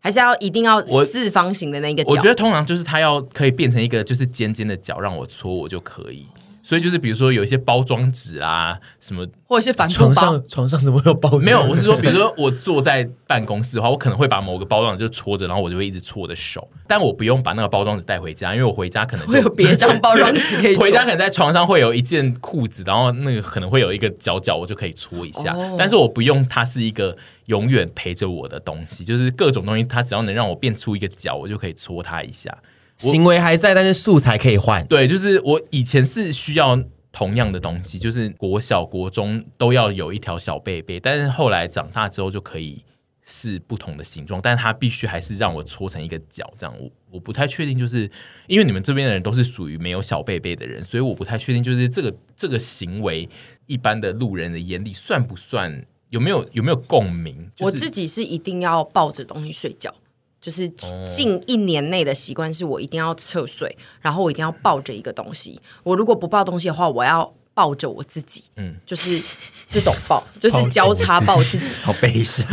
[0.00, 2.10] 还是要一定要我四方形的那个角？
[2.10, 6.26] 我觉得通常就是它要可以变成一个就是尖尖的角，让我搓我就可以。
[6.68, 11.38] 所以就是比如说有一些包装纸啊什么，或者是帆布包床上床上怎么会有包？
[11.38, 20.82] 没有，我是说，比如说我坐在办公室的话，我可能会把某个包装纸就搓着，然后我就会一直搓我的手，但我不用把那个包装纸带回家，因为我回家可能就会有别张包装纸可以 搓。
[20.82, 25.54] 回家可能在床上会有一件裤子，然后那个可能会有一个角角，我就可以搓一下。
[25.54, 32.54] 哦、但是我不用它是一个永远陪着我的东西，就是各种东西，它只要能让我变出一个角，我就可以搓它一下。
[32.98, 34.86] 行为还在，但是素材可以换。
[34.86, 36.78] 对，就是我以前是需要。
[37.10, 42.84] 同样的东西，就是国小、国中都要有一条小贝贝，但是后来长大之后就可以
[43.24, 48.08] 是不同的形状，但是它必须还是让我搓成一个角，这样我我不太确定，就是
[48.46, 53.28] 因为你们这边的人都是属于没有小贝贝的人，所以我不太确定，就是这个这个行为，
[53.66, 57.50] 一般的路人的眼里算不算有没有有没有共鸣？
[57.56, 59.92] 就是、我自己是一定要抱着东西睡觉。
[60.40, 60.68] 就是
[61.10, 65.60] 近一年内的习惯是我一定要侧睡，然后我一定要抱着一个东西。
[65.82, 68.44] 我如果不抱东西的话，我要抱着我自己。
[68.56, 69.20] 嗯，就是
[69.68, 71.66] 这种抱， 就是交叉抱自己。
[71.82, 72.46] 好悲伤。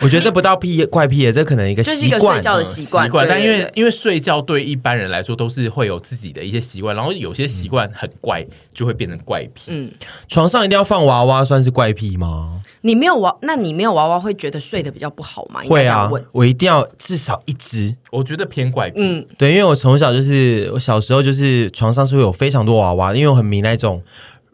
[0.00, 3.06] 我觉得这不到癖怪癖，这可能一个习惯，就是一个睡觉的习惯。
[3.06, 9.66] 习惯，但因为因为睡觉对一般人来说都是会有自己的一些习惯，然后有些习惯很怪，就会变成怪癖。
[9.68, 9.92] 嗯，
[10.28, 12.62] 床上一定要放娃娃，算是怪癖吗？
[12.82, 15.62] 你没有娃，那你没有娃娃会觉得睡得比较不好吗？
[15.68, 17.96] 会啊，我一定要至少一只。
[18.10, 18.96] 我觉得偏怪癖。
[18.98, 24.02] 嗯，对，因为我从小就是我小时候就是床上是会有非常多娃娃，因为我很迷那种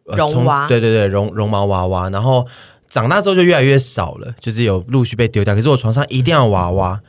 [0.04, 0.68] 绒娃。
[0.68, 2.08] 对对对，绒绒毛娃娃。
[2.10, 2.46] 然后
[2.88, 5.54] 长大之后就越来越少了，就是有陆续被丢掉。
[5.54, 7.00] 可是我床上一定要娃娃，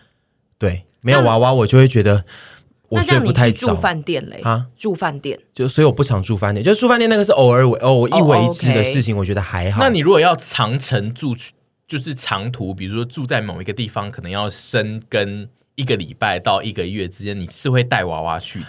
[0.58, 2.24] 对，没有娃娃我就会觉得。
[2.90, 3.68] 我睡不太着。
[3.68, 9.82] 住饭店嘞啊，住饭店就所以我不常住饭店，就住饭店那个是偶尔为偶一为之的事情，我觉得还好。
[9.82, 11.36] 那你如果要长程住，
[11.88, 18.68] 就是长途，比如说住在某一个地方，可能要生根一个礼拜到一个月之间，你是会带娃娃去的？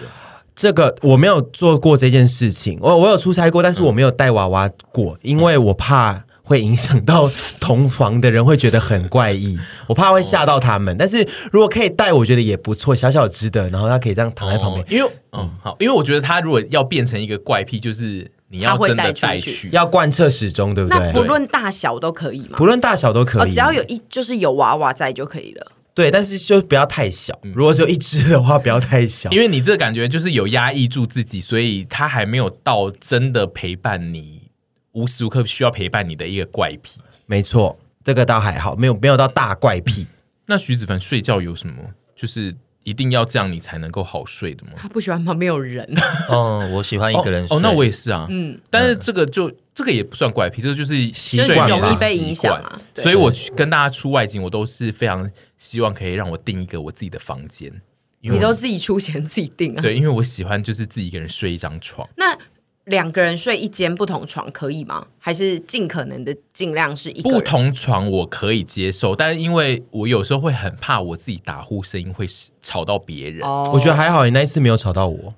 [0.55, 6.25] 这个我没有做过这件事情，我我有出差过，但是我没有带娃娃过，因为我怕。
[6.51, 9.57] 会影响到同房的人，会觉得很怪异。
[9.87, 14.83] 我怕会吓到他们，但是如果可以带，我觉得也不错，小小只的，然后他可以这样躺在旁边。
[14.83, 20.99] 哦、因为嗯好，因为我觉得他如果要变成一个怪癖，就是你要真的带去，去要贯彻始终，对不对？
[20.99, 22.59] 那不论大小都可以吗？
[22.59, 25.71] 不论大小都可以，哦、只要有一就是有娃娃在就可以了。
[25.95, 27.39] 对，但是就不要太小。
[27.55, 34.40] 如果只有一只的话，不要太小，因为你这个感觉就是有压抑住自己，所以他还没有到真的陪伴你，
[34.93, 37.01] 无时无刻需要陪伴你的一个怪癖。
[37.27, 40.07] 没错，这个倒还好，没有没有到大怪癖。
[40.47, 41.75] 那徐子凡睡觉有什么？
[42.17, 44.73] 就是一定要这样你才能够好睡的吗？
[44.77, 45.89] 他不喜欢旁边有人。
[46.29, 47.57] 哦，我喜欢一个人睡。
[47.57, 48.27] 哦，哦，那我也是啊。
[48.29, 52.81] 嗯，但是这个就这个也不算怪癖，这个就是习惯，容易被影响啊。
[52.97, 57.71] 所以我跟大家出外景，我都是非常希望可以让我订一个我自己的房间。
[58.23, 59.81] 你都自己出钱自己订啊？
[59.81, 62.09] 对，因为我喜欢就是自己一个人睡一张床。
[62.17, 62.37] 那。
[62.91, 65.07] 两个人睡一间不同床可以吗？
[65.19, 72.27] 还是尽可能的尽量是一个不同床我可以接受，但是因为我有时候会很怕我自己打呼声音会
[72.61, 73.47] 吵到别人。
[73.47, 75.35] 哦，我觉得还好，你那一次没有吵到我。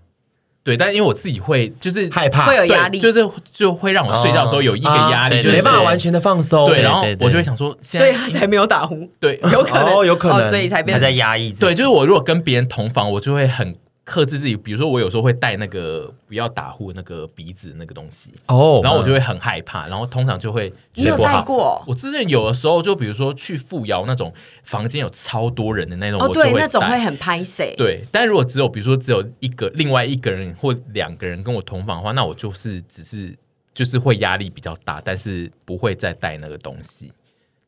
[0.64, 6.66] 对，但因为我自己会就是害怕，会有压力，就是就会让我睡觉的时候有一个压力，就是没办法完全的放松。
[6.66, 9.08] 对，然后我就会想说，所以他才没有打呼。
[9.20, 11.52] 对，有可能，有可能，所以才变在压抑。
[11.52, 13.74] 对，就是我如果跟别人同房，我就会很。
[14.04, 21.44] 克制自己，比如说我有时候会戴那个不要打呼那个鼻子那个东西哦，oh, 然后我就会很害怕，然后通常就会睡不好。
[21.44, 24.32] 过我之前有的时候就比如说去富瑶那种
[24.64, 27.74] 房间有超多人的那种，哦，对，那种会很拍谁。
[27.76, 33.32] 对，但如果只有比如说只有一个另外一个人或两个人跟我同房的话，那我就是只是
[33.72, 37.12] 就是会压力比较大，但是不会再带那个东西。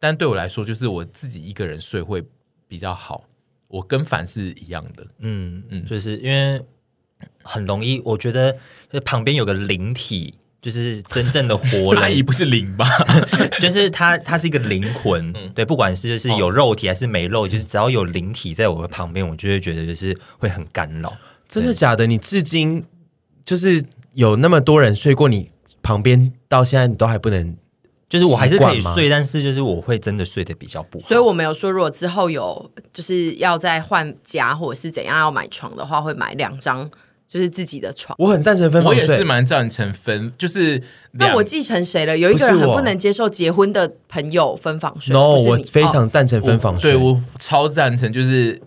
[0.01, 2.23] 但对我来说，就是我自己一个人睡会
[2.66, 3.23] 比较好。
[3.74, 6.62] 我跟凡是一样的，嗯嗯，就是因为
[7.42, 8.56] 很容易，我觉得
[8.92, 10.32] 就旁边有个灵体，
[10.62, 12.87] 就是真正的活 人，阿姨不是灵吧？
[13.58, 21.12] 就是它，它是一个灵魂，嗯、对，不管是就是有肉体还是没肉就是只要有灵体在我的旁边，我就会觉得就是会很干扰。
[21.48, 22.06] 真的假的？
[22.06, 22.84] 你至今
[23.44, 25.50] 就是有那么多人睡过你
[25.82, 27.56] 旁边，到现在你都还不能？
[28.09, 31.09] 就是我还是可以睡，但是就是我会真的睡得比较不好。
[31.09, 36.88] 所以我没有说，如果之后有就是要再换家或者是怎样要买床的话，会买两张
[37.27, 38.14] 就是自己的床。
[38.21, 40.81] 我很赞成分房睡，我也是蛮赞成分，就是
[41.12, 42.17] 那我继承谁了？
[42.17, 45.12] 有一个人很不能接受结婚的朋友分房睡。
[45.12, 48.61] No，我非常赞成分房睡，对我超赞成，就是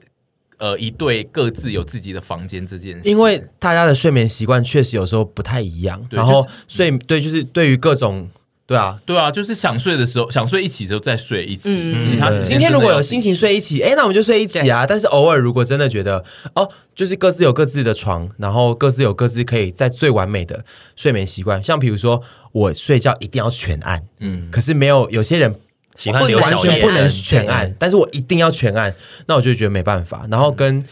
[0.58, 8.28] 呃一对各自有自己的房间这件事，因为大家的睡眠习惯确实有时候不太一样，然后所以对，就是对于各种。
[8.67, 8.99] 对啊。
[9.06, 11.69] 对啊，就是想睡的时候，想睡一起就再睡一起。
[11.71, 14.86] 嗯其他时间今天如果有心心情睡一起，哎，那我们就睡一起啊。
[14.86, 20.63] 但是偶尔如果真的觉得哦，就是各自有各自的床，然后各自有各自可以在最完美的
[20.95, 21.63] 睡眠习惯。
[21.63, 25.56] 像比如说，我睡觉一定要全暗，嗯，可是没有有些人
[25.95, 28.93] 喜欢留小完全不能全暗，但是我一定要全暗，
[29.25, 30.27] 那我就觉得没办法。
[30.30, 30.86] 然后跟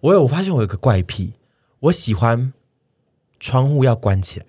[0.00, 1.32] 我有我发现我有个怪癖，
[1.80, 2.52] 我喜欢
[3.40, 4.46] 窗户要关起来，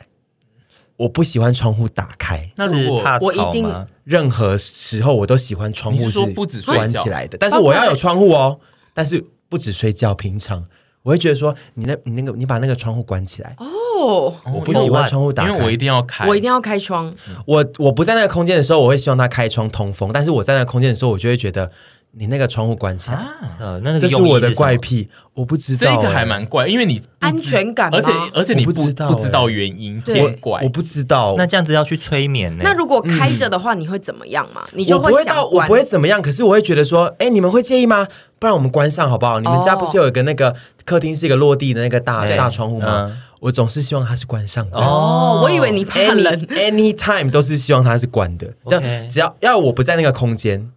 [0.98, 2.52] 我不喜欢窗户打开。
[2.56, 3.68] 那如果我一定？
[4.04, 8.60] 任何时候我都喜欢窗户你是不止关起来的，但是我要有窗户哦。
[8.94, 10.66] 但是不止睡觉，平常
[11.04, 17.16] 我会觉得说，你那、你那个、你把那个窗户关起来，哦，我不喜欢窗户打开，因为我一定要开，我一定要开窗。
[17.46, 21.72] 我我不在那个空间的时候，我会希望它开窗通风，但是我在那个空间的时候，我就会觉得
[22.16, 23.20] 你那个窗户关起来，
[23.60, 30.00] 呃，那那个这是用意我的什么，怪癖，我不知道、这个还欸蛮怪，因为你不知安全感吗而且而且你不我不知道不知道欸原因，
[30.40, 30.70] 怪我。
[30.70, 31.34] 不知道。
[31.38, 32.62] 那这样子要去催眠呢？
[32.64, 34.64] 那如果开着的话，你会怎么样嘛？
[34.74, 38.08] 你就我不会想到，我关不会怎么样，可是我会觉得说，哎，你们会介意吗？
[38.38, 39.40] 不然我们关上好不好？
[39.40, 43.18] 你们家不是有一个那个客厅是一个落地的那个大对大窗户吗嗯？
[43.40, 44.78] 我总是希望它是关上的。
[44.78, 50.70] 哦，我以为你怕冷 Any anytime 都是希望它是关的，这 OK 样只要要我不在那个空间，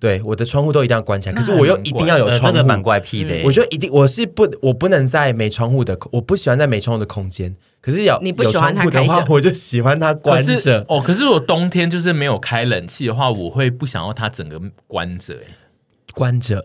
[0.00, 1.34] 对我的窗户都一定要关起来。
[1.34, 3.42] 可是我又一定要有呃，窗户，真的蛮怪癖的耶。
[3.44, 7.54] 我就一定我是不我不能在没窗户的，我不喜欢在没窗户的空间。
[7.82, 10.84] 可是有你不喜欢它有窗户的话开，我就喜欢它关着。
[10.88, 15.46] 哦，可是我冬天就是没有开冷气的话，我会不想要它整个关着，欸
[16.14, 16.64] 关着，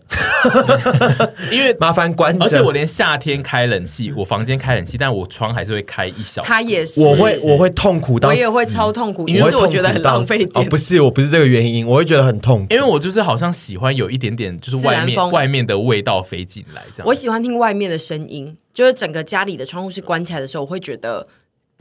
[1.52, 2.44] 因为麻烦关着。
[2.44, 6.42] 而且我连夏天开冷气，我房间开冷气，但我窗还是会开一小。
[6.42, 10.76] 他也是，我会我会痛苦到，我也会超痛苦，因为我觉得很浪费哦，电不。
[10.76, 12.72] 是，我不是这个原因，我会觉得很痛苦。
[12.72, 17.06] 因为我就是好像喜欢有一点点就是外面外面的味道飞进来这样。
[17.06, 21.26] 我喜欢听外面的声音，就是整个家里的窗户是关起来的时候，我会觉得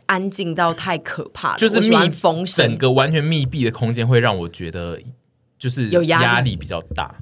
[0.08, 1.58] 安静到太可怕了。
[1.58, 4.98] 就是密封整，个完全密闭的空间会让我觉得
[5.60, 7.14] 就是有压力比较大，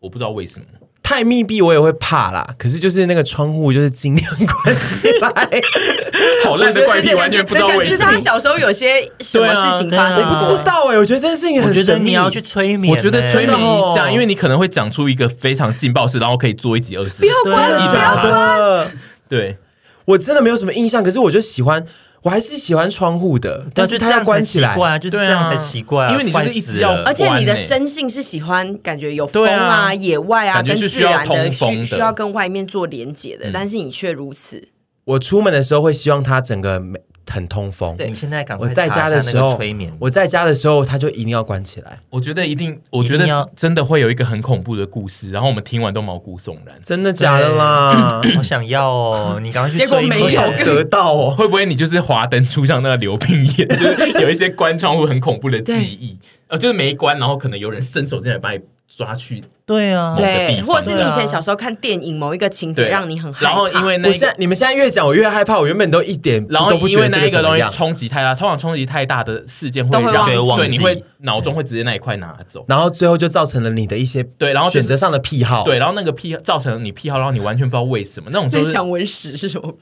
[0.00, 0.66] 我不知道为什么。
[1.00, 5.48] 太密闭我也会怕啦，可是就是那个窗户就是尽量关起来。
[6.44, 8.18] 好烂的怪癖，完全不知道为什么。
[8.18, 10.62] 小时候有些什么事情发生不知。
[10.62, 17.20] 道哎、我觉得这件事情很我觉得神秘你要去催眠呢，我觉得催眠一下，哦因为你可能会讲出一个非常劲爆式，然后可以做一集二十。
[17.20, 18.30] 不要关，不要关。
[18.30, 18.90] 的，
[19.28, 19.56] 对，
[20.04, 21.82] 我真的没有什么印象，可是我就喜欢，
[22.22, 24.76] 我还是喜欢窗户的，但是它要关起来。
[24.98, 27.04] 就是这样才奇怪啊，因为你就是一直要坏死了。
[27.04, 34.68] 而且你的生性是喜欢感觉有风对啊、啊野外啊，跟自然的需需要跟外面做连接的，但是你却如此。
[35.04, 37.96] 我出门的时候会希望它整个没很通风。
[37.96, 41.98] 对你现在赶快我在家的时候催眠，，我在家的时候，它就一定要关起来。
[42.10, 46.74] 我觉得一定，我觉得真的会有一个很恐怖的故事，然后我们听完都毛骨悚然。
[46.82, 48.20] 真的假的啦？
[48.34, 51.34] 好想要哦，你赶快去 结果没有得到哦。
[51.36, 64.34] 会不会你就是华灯初上那个刘冰燕， 就是有一些关窗户很恐怖的记忆，呃，就是没关，然后可能有人伸手进来把你抓去，对啊，对，或者是你以前小时候看电影某一个情节，让你很害怕，然后因为那我现在。
[64.38, 72.64] 你们现在越讲我越害怕，我原本都一点然后都不觉得因为那一个东西冲击太大，通常冲击太大的事件都会让忘记所以你会脑中会直接那一块拿走。
[72.66, 75.64] 然后最后就造成了你的一些对然后选择上的癖好。
[75.64, 79.74] 对，然后那个癖造成了你癖好，然后你完全不知道为什么那种就是想闻屎是什么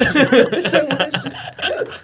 [0.68, 1.30] 想闻屎？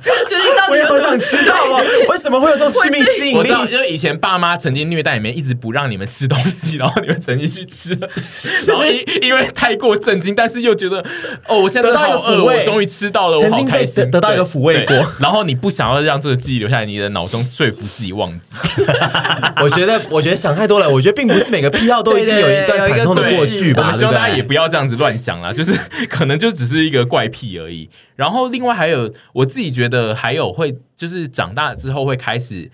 [0.29, 3.53] 就是到我也好想底有什么知道哦，为什么会有这种致命吸引力我知？
[3.53, 8.09] 道，就是以前爸妈曾经虐待你们，一直不让你们吃东西，然后你们曾经去吃了，
[8.69, 11.05] 然后因因为太过震惊，但是又觉得
[11.49, 18.55] 哦，我现在好饿，我终于吃到了，我好开心，得得到一个抚慰过然后你不想要让这个记忆留下来，你的脑中说服自己忘记。
[19.61, 20.89] 我觉得，我觉得想太多了。
[20.89, 23.89] 我觉得并不是每个癖好都一定有一段惨痛的过去吧？
[23.89, 25.73] 我希望大家也不不要这样子乱想啦，就是
[26.11, 27.89] 可能就只是一个怪癖而已。
[28.17, 32.71] 然后另外还有，我自己觉得还有会就是长大之后会开始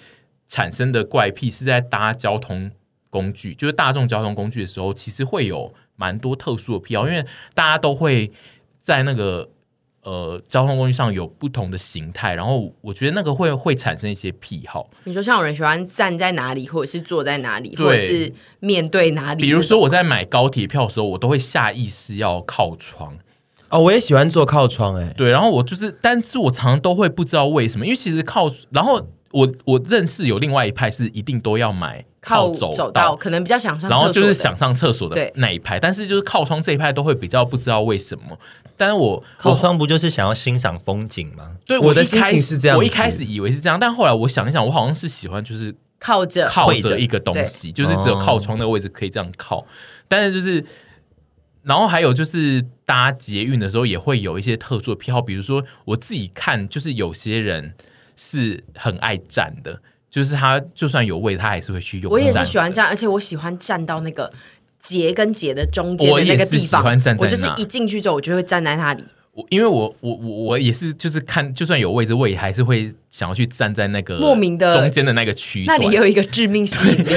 [0.48, 2.68] 产生的怪癖，是在搭交通
[3.18, 8.30] 工具，就是大众交通工具的时候，其实会有蛮多特殊的癖好，因为大家都会
[8.80, 9.48] 在那个。
[10.04, 14.88] 呃，交通工具上有不同的形态，然后我觉得那个会会产生一些癖好。
[15.04, 19.42] 你说像有人喜欢站在哪里，或者是坐在哪里，或者是面对哪里？
[19.42, 23.18] 比如说我在买高铁票的时候，我都会下意识要靠窗。
[23.68, 38.38] 哦，我也喜欢坐靠窗、欸，哎，对，然后我就是，但是我常常都会不知道为什么，因为其实靠，然后我我认识有另外一派是一定都要买靠走走道，可能比较想上厕所，然后就是想上厕所的那一派，但是就是靠窗这一派都会比较不知道为什么。
[38.76, 41.56] 但是我靠窗不就是想要欣赏风景吗？
[41.66, 49.66] 对我的开始心情是这样我一开始以为是这样，但后来我想一想，我好像是喜欢就是靠着靠着着一个东西，就是只有靠窗那个位置可以这样靠。
[50.06, 50.64] 但是就是，
[51.62, 57.74] 然后还有就是搭捷运的时候也会有一些特殊的癖好，比如说我自己看，就是有些人
[58.16, 62.10] 是很爱站的，就是他就算有位，他还是会去用。
[62.10, 64.32] 我也是喜欢这样，而且我喜欢站到那个
[64.80, 66.80] 节跟节的中间的那个地方。
[66.80, 69.04] 我喜欢站在那，我就是一进去之后，我就会站在那里。
[69.34, 75.62] 我因为我我我我也是，就是看就算有位置，我也还是会想要去站在那个莫名的中间的那个区。
[75.64, 77.10] 那里有一个致命吸引力，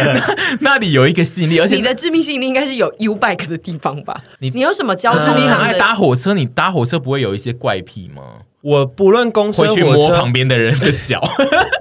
[0.60, 4.24] 那里有一个吸引力，而且你的致命吸引力应该是有 U bike 的地方吧？
[4.38, 5.38] 你你有什么交通上？
[5.38, 8.22] 你很爱搭火车，你搭火车不会有一些怪癖吗？
[8.66, 11.20] 我不论公车、火车，会去摸旁边的人的脚，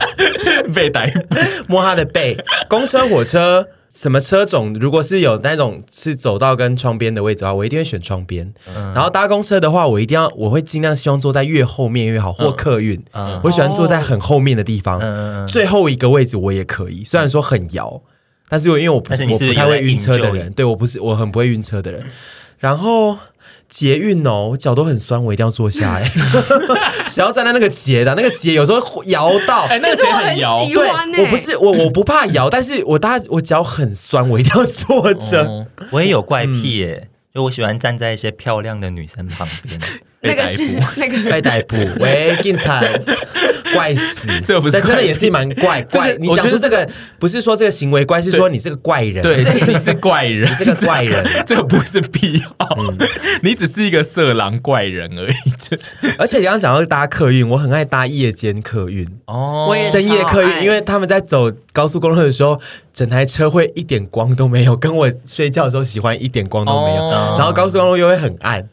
[0.74, 2.38] 被逮捕，摸他的背。
[2.68, 3.68] 公车、火车。
[3.92, 4.74] 什么车种？
[4.74, 8.54] 如果是有那种是走到跟窗边的位置的话，我一定会选窗边。
[8.68, 13.02] 嗯、然后搭公车的话，我一定要，我会尽量希望坐在越后面越好，或客运。
[13.14, 17.06] 嗯、我喜欢坐在很后面的地方，嗯、最后一个位置我也可以。
[17.06, 18.02] 虽然说很摇，
[18.50, 22.04] 但是我因为我不是，是，是我不太会晕车的人，对我不是我很不会晕车的人。
[22.60, 23.18] 然后。
[23.68, 26.12] 捷运哦，我脚都很酸，我一定要坐下哎。
[27.10, 30.64] 想要站在那个捷的那个捷，有时候摇到，哎，那个捷很摇。
[30.66, 35.44] 对，我不是我，我不怕摇，但是我大我脚很酸，我一定要坐着。
[35.44, 39.80] 哦、我也有怪癖耶，嗯、就我喜欢站在一些漂亮的女生旁边。
[40.26, 40.62] 那个是
[40.98, 42.82] 那个被逮捕， 喂，警察，
[43.74, 44.28] 怪死！
[44.46, 46.16] 这个不是，真的也是蛮怪 怪。
[46.18, 46.88] 你讲出这个，
[47.20, 49.22] 不是说这个行为怪，是说你是个怪人。
[49.22, 52.78] 对，你是怪人，你是个怪人，这个不是癖好，
[53.42, 55.36] 你只是一个色狼怪人而已。
[56.18, 62.60] 而且刚刚讲到搭客运，我很爱搭夜间客运哦，深夜客运，因为他们在走高速公路的时候，
[62.94, 68.68] 整台车会一点光都没有，跟我睡觉的时候喜欢一点光都没有，然后高速公路又会很暗。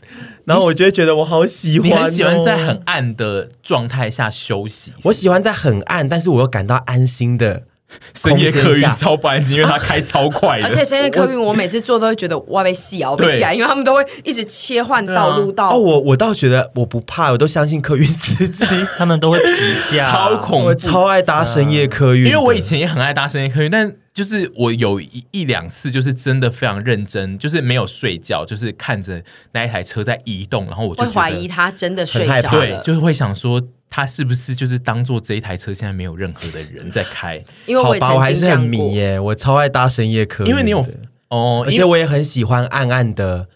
[0.45, 4.93] 然后我就会觉得我好喜欢、哦，你很喜欢在很暗的状态下休息？
[5.05, 7.65] 我喜欢在很暗，但是我又感到安心的
[8.15, 10.67] 深夜客运超不安心，因为它开超快的。
[10.67, 15.71] 而且深夜客运我每次坐都会觉得哇被戏啊，被戏啊，因为他们都会一直切换道路到。
[15.71, 18.67] 哦，我我倒觉得我不怕，我都相信客运司机，
[18.97, 23.93] 他们都会皮价，超恐怖，我超爱搭深夜客运，因为我以前也很爱搭深夜客运，但。
[24.15, 29.23] 就是我有一一两次，就是真的非常认真，就是没有睡觉，就是看着
[29.53, 33.59] 那一台车在移动，然后我就会怀疑他真的睡着了，对，就是会想说
[33.95, 37.37] 他是不是就是当做这一台车现在没有任何的人在开？
[37.67, 40.83] 因为我，我还是很迷耶，我超爱搭深夜客，因为你有
[41.29, 43.49] 哦，而且我也很喜欢暗暗的，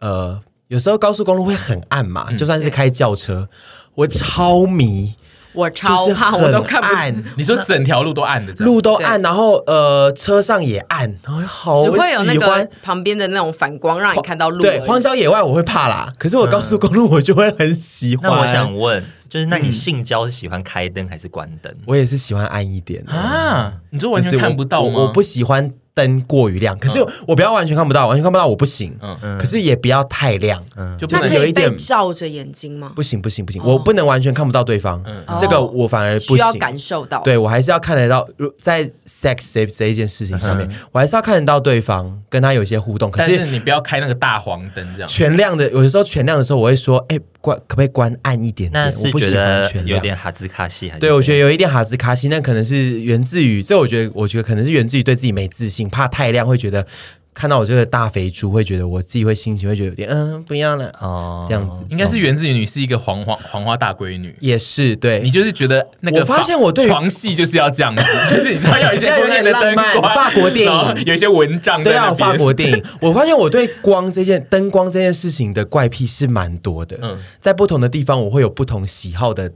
[0.00, 3.48] 呃，有时候高速公路会很暗嘛，嗯、就算是开轿车，
[3.94, 5.14] 我超迷。
[5.52, 7.24] 我超怕，我都看不暗。
[7.36, 14.60] 你说整条路都暗的，路都暗，然后呃，车上也暗，然后好只会有那个旁边的那种反光，让你看到路。
[14.60, 18.30] 对，荒郊野外我会怕啦，可是我高速公路我就会很喜欢。
[18.30, 21.74] 那我想问，就是那你性交是喜欢开灯还是关灯？
[21.86, 23.72] 我也是喜欢暗一点啊。
[23.90, 25.00] 你说完全看不到吗？
[25.00, 25.72] 我不喜欢。
[25.94, 28.96] 灯过于亮，可是我不要完全看不到，完全看不到我不行。
[29.00, 32.92] 嗯，可是也不要太亮，嗯，就是有一点照着眼睛吗？
[32.94, 35.02] 不行不行不行，我不能完全看不到对方。
[35.06, 37.20] 嗯，这个我反而不需要感受到。
[37.22, 38.26] 对，我还是要看得到，
[38.60, 43.10] 在 sex 这一件事情上面，我还是要看得到对方，跟他有一些互动。
[43.10, 45.68] 可是你不要开那个大黄灯，这样全亮的。
[45.70, 48.84] 有的时候全亮的时候，我会说，哎，关可不可以关暗一点点？
[48.84, 53.80] 那是觉得有点哈兹卡西，对，我觉得有一点哈兹卡西，那可能是源自于这。
[53.80, 56.86] 我觉得，我觉得可能是源自于对自己没自信，怕太亮会觉得。
[57.32, 71.04] 看到我这个大肥猪，会觉得我自己会心情会觉得有点嗯，不要了哦，这样子应该是源自于你是一个黄花黄花大闺女，也是对，你就是觉得那个我发现我对床戏就是要这样子， 就是你知道要一些有点浪漫，法国电影。
[71.06, 72.84] 有一些蚊帐都要法国电影。
[73.00, 79.52] 我发现我对光这件灯光这件事情的怪癖是蛮多的，嗯，在不同的地方我会有不同喜好的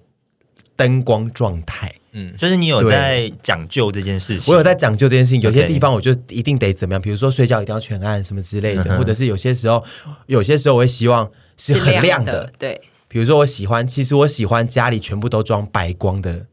[0.76, 1.92] 灯光状态。
[2.16, 5.40] 嗯，就是你有在讲究这件事情，我有在讲究这件事情。
[5.40, 9.84] 有些地方我就一定得怎么样，比如说睡觉一定要全暗什么之类的，或者是有些时候，
[10.26, 12.48] 有些时候我会希望是很亮的。
[12.56, 16.46] 对，比如说我喜欢，其实我喜欢家里全部都装白光的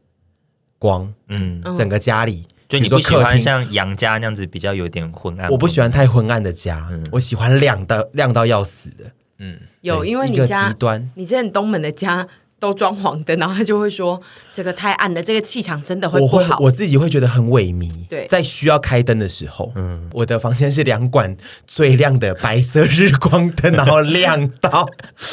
[0.80, 9.04] 光，嗯，整个家里，就你不喜欢像杨家那样子比较有点昏暗，我不喜欢太昏暗的家，我喜欢亮到亮到要死的。
[9.38, 12.26] 嗯，有，因为你家极端，你之前东门的家。
[12.62, 16.56] 都装黄灯，然后他就会说这个太暗了，这个气场真的会不好。
[16.60, 17.90] 我，我自己会觉得很萎靡。
[18.08, 21.36] 对，在需要开灯的时候，嗯，我的房间是两管
[21.66, 24.88] 最亮的白色日光灯，然后亮到。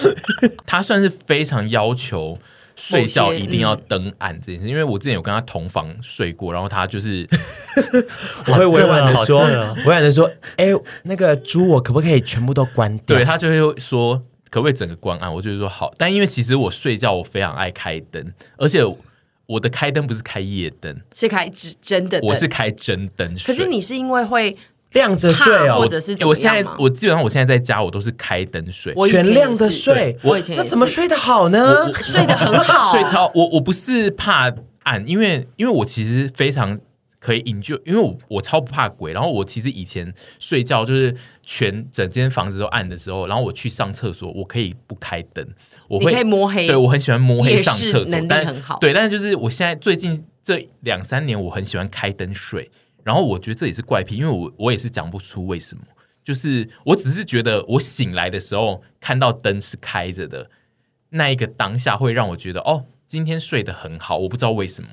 [0.65, 2.39] 他算是非常要求
[2.75, 7.29] 睡觉一定要灯暗这件事，因为我之前有跟他同房睡过，然后他就是
[8.47, 10.27] 我会委婉的说，委婉的说，
[10.57, 10.65] 哎，
[11.03, 13.15] 那个猪，我可不可以全部都关掉？
[13.15, 14.19] 对，他就会说。
[14.49, 15.33] 可不可以整个关暗？
[15.33, 18.81] 我就是说好，但因为其实我睡觉我非常爱开灯，而且
[19.45, 23.35] 我的开灯不是开夜灯，是开真的，我是开真灯。
[23.45, 24.55] 可是你是因为会
[24.93, 30.17] 亮着睡哦，或者是我现在我基本上我现在在家我都是开灯睡，全亮着睡。
[30.23, 31.91] 我以前那怎么睡得好呢？
[31.93, 36.79] 睡得很好，睡超我我不是怕暗，因为因为我其实非常
[37.19, 41.13] 可以 enjoy，因为我我超不怕鬼，然后我其实以前睡觉就是
[41.43, 45.45] 全整间房子都暗的时候，然后我去上厕所，我可以不开灯，
[45.89, 52.71] 我会你可以摸黑，对我很喜欢摸黑上厕所，但很好对，但是就是我现在最近这两三年，我很喜欢开灯睡，
[53.03, 55.83] 然后我觉得这也是怪癖，因为我我也是讲不出为什么，
[56.23, 60.49] 就是我只是觉得我醒来的时候看到灯是开着的，
[61.09, 64.89] 那一个当下会让我觉得哦，今天睡得很好，我不知道为什么。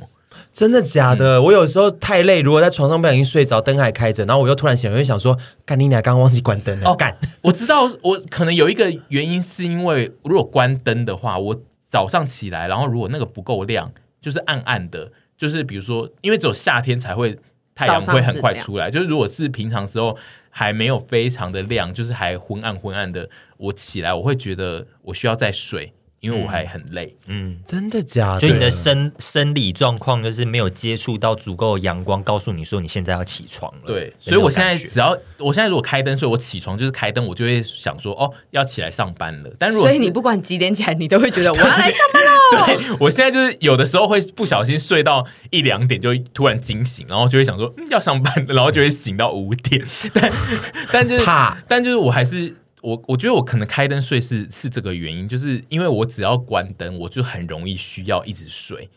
[0.53, 1.41] 真的假的？
[1.43, 7.17] 我有时候太累，如果在床上不小心睡着，灯还开着，然后我又突然醒来，我就想说，干你俩刚刚忘记关灯了，哦干、哦！
[7.43, 17.37] 我知道，我可能有一个原因是因为，如果关灯的话，我早上起来，然后如果那个不够亮，就是暗暗的，就是比如说，因为只有夏天才会
[17.75, 20.17] 太阳会很快出来，就是如果是平常时候
[20.51, 23.29] 还没有非常的亮，就是还昏暗昏暗的，
[23.59, 25.93] 我起来我会觉得我需要再睡。
[26.27, 28.41] 因为我还很累，嗯，真的假的？
[28.41, 33.83] 就你的生生理状况就是没有接触到足够的阳光，告诉你说你现在要起床了。
[33.87, 39.51] 对，所以我现在只要我现在如果开灯，所以我起床就是开灯，我就会想说哦，要起来上班了。
[39.57, 42.67] 但如果所以你不管几点起来，你都会觉得我要来上班了。
[42.67, 49.81] 对，我现在就是有的时候会不小心睡到一两点，就会突然惊醒，然后就会想说、嗯、要上班了，然后就会醒到五点。
[50.13, 50.33] 但
[50.91, 52.57] 但就是怕，但就是我还是。
[52.87, 58.89] 我我觉得我可能开灯睡是是这个原因，就是因为我只要关灯，我就很容易需要一直睡。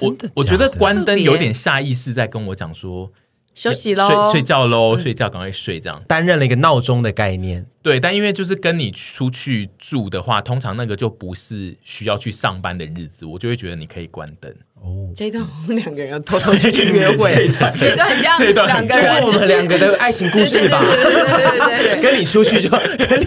[0.00, 3.10] 我我觉得关灯有点下意识在跟我讲说
[3.52, 7.66] 休息喽，睡睡觉喽，睡觉赶快睡，这样担任了一个闹钟的概念。
[7.82, 14.54] 对，但因为就是跟你出去住的话，通常那个就不是需要去上班的日子，我就会觉得你可以关灯。
[14.84, 20.78] 哦，这一段我们两个人要偷偷去约会， 这一段这一段很像两个人，我们两个的爱情故事吧？
[20.78, 23.24] 对对对对对，跟你出去就跟你，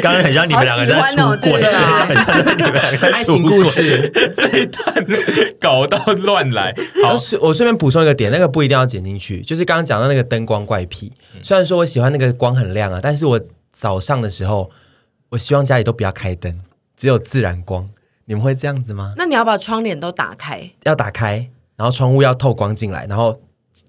[0.00, 5.04] 刚刚很像你们两个在出轨啊，你们两个爱情故事这一段
[5.60, 6.72] 搞到乱来。
[7.02, 11.10] 好，我顺便补充一个点，那个不一定要剪进去，就是刚刚讲到那个灯光怪癖。
[11.42, 13.40] 虽然说我喜欢那个光很亮啊，但是我
[13.76, 14.70] 早上的时候，
[15.30, 16.60] 我希望家里都不要开灯，
[16.96, 17.90] 只有自然光。
[18.32, 19.12] 你们会这样子吗？
[19.14, 23.38] 那你要把窗帘都打开，要打开，然后窗户要透光进来，然后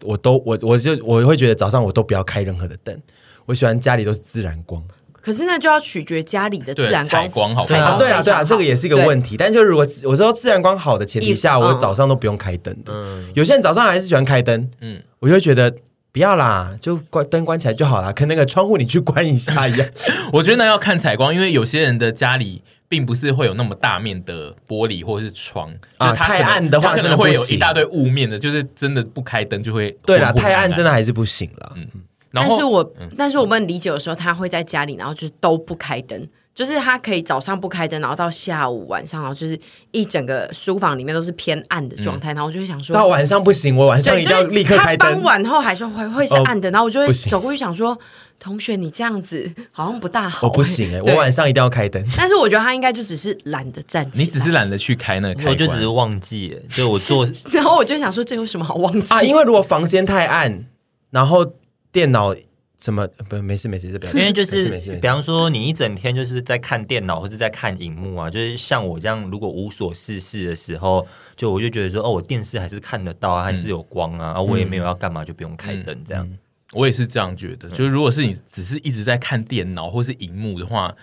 [0.04, 3.02] 我都我我就我会觉得早上我都不要开任何的灯，
[3.46, 4.84] 我喜欢家里都是自然光。
[5.22, 9.38] 可是那就要取决家里的自然光光好看啊，对啊对啊，这个也是一个问题。
[9.38, 12.92] 但就如果我说自然光好的前提下，我早上都不用开灯的。
[12.94, 15.74] 嗯，有些人早上还是喜欢开灯，嗯，我就会觉得
[16.12, 19.88] 不要啦，就关灯关起来就好啦，跟那个窗户你去关一下一样。
[20.34, 22.62] 我觉得那要看采光，因为有些人的家里。
[22.94, 29.90] 并不是会有那么大面的玻璃或者是窗啊，太暗的话，可能会有一大堆雾面的，就是真的不开灯就会。
[30.06, 31.74] 对啦，太暗真的还是不行了。
[31.76, 31.88] 嗯，
[32.32, 36.24] 但是我但是我们理解的时候，他会在家里，然后就是都不开灯，
[36.56, 39.60] 就是他可以早上不开灯，然后到下午晚上，然后就是
[39.92, 45.14] 一整个书房里面都是偏暗的状态，然后我就会想说，到晚上不行，我晚上一定要立刻开灯。
[45.14, 47.98] 傍晚后还说会会是暗的，然后我就会走过去想说。
[48.40, 50.48] 同学，你这样子 好像不大好。
[50.48, 52.04] 我不行哎，我晚上一定要开灯。
[52.18, 54.26] 但是我觉得他应该就只是懒得站起来。
[54.26, 56.58] 你只是懒得去开那个开就只是忘记。
[56.70, 59.24] 就我做， 然后我就想说，这有什么好忘记啊？
[59.24, 60.66] 因为如果房间太暗，
[61.12, 61.54] 然后
[61.90, 62.36] 电脑
[62.84, 64.68] 什么不没事没事，这边因为就是
[65.00, 71.08] 比方说你一整天就是在看电脑或者在看荧幕啊，就是像我这样，如果无所事事的时候，
[71.38, 76.30] 就我就觉得说，哦，我电视还是看得到啊，还是有光啊，我也没有要干嘛，就不用开灯这样。
[76.74, 80.94] 我也是这样觉得，就是如果是你只是一直在看电脑或是荧幕的话，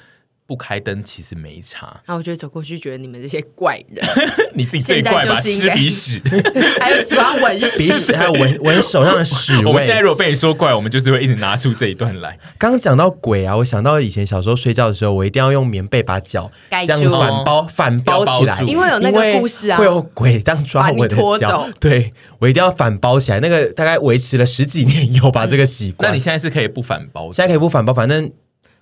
[0.50, 2.02] 不开灯其实没差。
[2.08, 4.04] 那我觉得走过去，觉得你们这些怪人，
[4.54, 5.40] 你自己最怪吧？
[5.40, 6.20] 吃鼻屎，
[6.80, 9.64] 还有喜欢闻鼻屎，还有闻闻手上的屎味。
[9.66, 12.36] 我们现在如果被你说怪，我们就是会一直拿出这一段来。
[12.58, 21.68] 刚刚讲到鬼啊，我想到以前小时候睡觉的时候，我一定要用棉被把脚这样反包反包起来，因为有那个故事啊，会有鬼当抓我的脚。
[21.78, 23.38] 对，我一定要反包起来。
[23.38, 26.10] 那个大概维持了十几年以后，把这个习惯。
[26.10, 27.26] 那你现在是可以不反包？
[27.32, 28.32] 现在可以不反包，反正。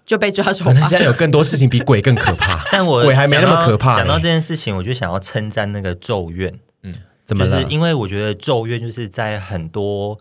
[0.08, 0.64] 就被抓住。
[0.64, 3.94] 可能现在有更多事情比鬼更可怕， 但我鬼还没那么可怕。
[3.94, 6.52] 讲到这件事情，我就想要称赞那个咒怨。
[6.82, 6.94] 嗯，
[7.26, 7.50] 怎么了？
[7.62, 10.18] 就是因为我觉得咒怨就是在很多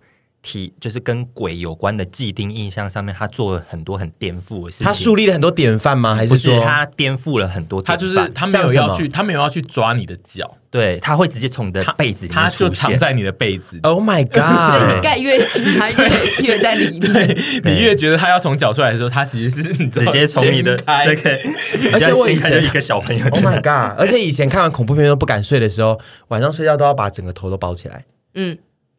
[0.47, 4.87] 体，就是跟鬼有关的既定印象上面，他做了很多很颠覆的事情。
[4.87, 6.15] 他树立了很多典范吗？
[6.15, 7.81] 还是说他颠覆了很多？
[7.81, 10.57] 他就是他没有要去，他没有要去抓你的脚。
[10.69, 13.79] 对，他会直接从你的被子里面他就藏在你的被子。
[13.83, 14.73] Oh my god！
[14.73, 17.37] 所以你盖越紧，他越越在里面。
[17.63, 21.39] 你越觉得他要从脚出来的时候，他其实是直接从你的那个。
[21.93, 23.97] 而且我以前一个小朋友，Oh my god！
[23.97, 28.05] 而且以前看完恐怖片都不敢睡的时候，晚上睡觉都要把整个头都包起来。
[28.35, 28.57] 嗯，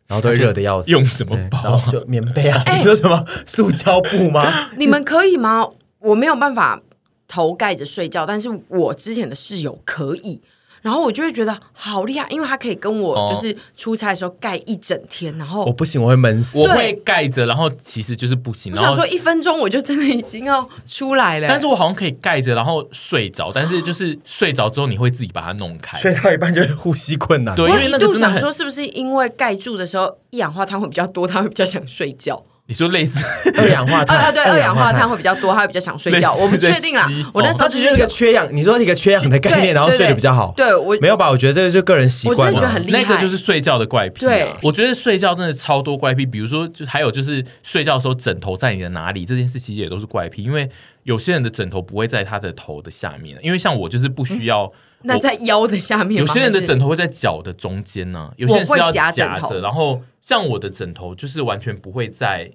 [0.09, 0.91] 然后都会热的要死。
[0.91, 1.63] 用什么包？
[1.63, 2.65] 然后就棉被啊？
[2.77, 3.25] 你说什么？
[3.47, 4.45] 塑胶布吗？
[4.77, 5.69] 你们可以吗？
[6.01, 6.81] 我没有办法
[7.29, 10.41] 头盖着睡觉，但是我之前的室友可以。
[10.89, 16.57] 然后我就会觉得好厉害，因为他可以跟我哦就是出差的时候盖一整天，然后我不行，我会闷死。
[16.59, 18.73] 我会盖着，然后其实就是不行。
[18.73, 25.99] 然后我想说一分钟我就真的已经要出来了，但是我好像可以盖着，然后睡着，但是就是睡着之后你会自己把它弄开。
[25.99, 27.55] 睡到一半就会呼吸困难。
[27.55, 32.43] 对因为我一度那个真的想说是不是因为盖住的时候一氧化碳会比较多，他会比较想睡觉。
[32.69, 33.19] 你说类似，
[33.57, 36.35] 二氧化碳啊啊，对，二氧化碳会比较多，他会比较想睡觉。
[36.35, 40.53] 我不确定啦，我那时候它只是一个缺氧，你说一个缺氧的概念，然后睡得比较好。
[40.55, 41.31] 对我没有吧？
[41.31, 42.87] 我觉得这个就个人习惯我真的觉得了很。
[42.87, 44.29] 厉害那个就是睡觉的怪癖、啊。
[44.29, 50.43] 对我觉得睡觉真的超多怪癖，比如说，就还有就是睡觉的时候枕头在你的哪里，这件事其实也都是怪癖。
[50.43, 50.69] 因为
[51.05, 54.71] 有些人的枕头不会在他的头的下面，因为像我就是不需要。
[55.03, 62.51] 那在腰的下面，有些人的枕头会在脚的中间呢、有些人是要夹着，然后像我的枕头就是完全不会在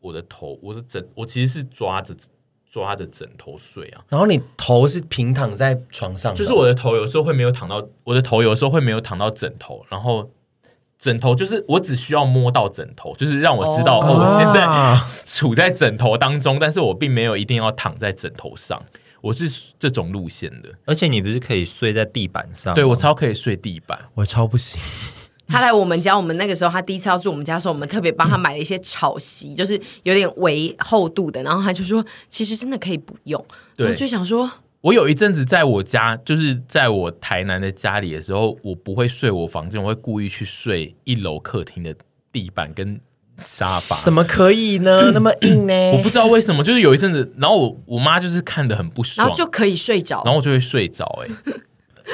[0.00, 2.16] 我的头，我的枕我其实是抓着
[2.70, 4.02] 抓着枕头睡啊。
[4.08, 10.30] 然后你头是平躺在床上，就是我的头有时候会没有躺到，我的头有时候会没有躺到枕头，然后
[10.98, 18.82] 枕头就是我只需要摸到枕头，就是让我知道哦哦，我现在啊 处在枕头当中，但是我并没有一定要躺在枕头上，
[19.20, 20.70] 我是这种路线的。
[20.86, 22.74] 而且你不是可以睡在地板上？
[22.74, 24.80] 对我超可以睡地板，我超不行。
[25.48, 31.42] 他来我们家，我们那个时候他第一次要住我们家的时候，我们特别帮他买了一些草席，就是有点微厚度的。
[31.42, 33.44] 然后他就说，其实真的可以不用。
[33.76, 41.94] 对我就想说，我有一阵子在我家，就是在我台南的家里的时候，我不会睡我房间，我会故意去睡一楼客厅的
[42.30, 43.00] 地板跟
[43.38, 44.00] 沙发。
[44.02, 45.10] 怎么可以呢？
[45.12, 45.74] 那么硬呢？
[45.92, 50.32] 我不知道为什么，就是有一阵子，然后我我妈就是看得很不爽，然后就可以睡着然。
[50.32, 51.52] 后我就会睡着、欸，哎，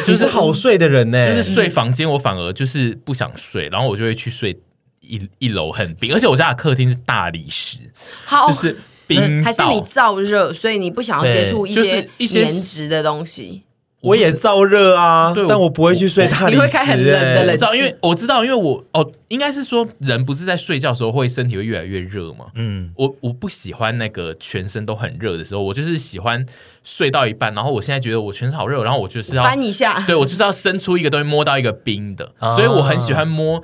[0.05, 4.59] 就是好睡的人呢，就是睡房间，我反而就是不想睡，然后我就会去睡
[5.01, 7.79] 一一楼很冰，而且我家的客厅是大理石，
[8.25, 8.77] 好，就是
[9.07, 13.63] 冰到还是你燥热，所以你不想要接触一些是一些粘质的东西。
[14.09, 16.57] 我也燥热啊对，但我不会去睡大理石。
[16.57, 22.47] 你会开很冷的欸冷我知道，因为我知道，因为我哦，应该是说人不是在睡觉的时候会身体会越来越热嘛？
[22.55, 26.45] 嗯，我我不喜欢那个全身都很热的时候，我就是喜欢
[26.83, 33.63] 睡到一半，然后我现在觉得我全身好热，然后我就是要翻一下，对我就是要伸出一个东西摸到一个冰的，啊所以我很喜欢摸。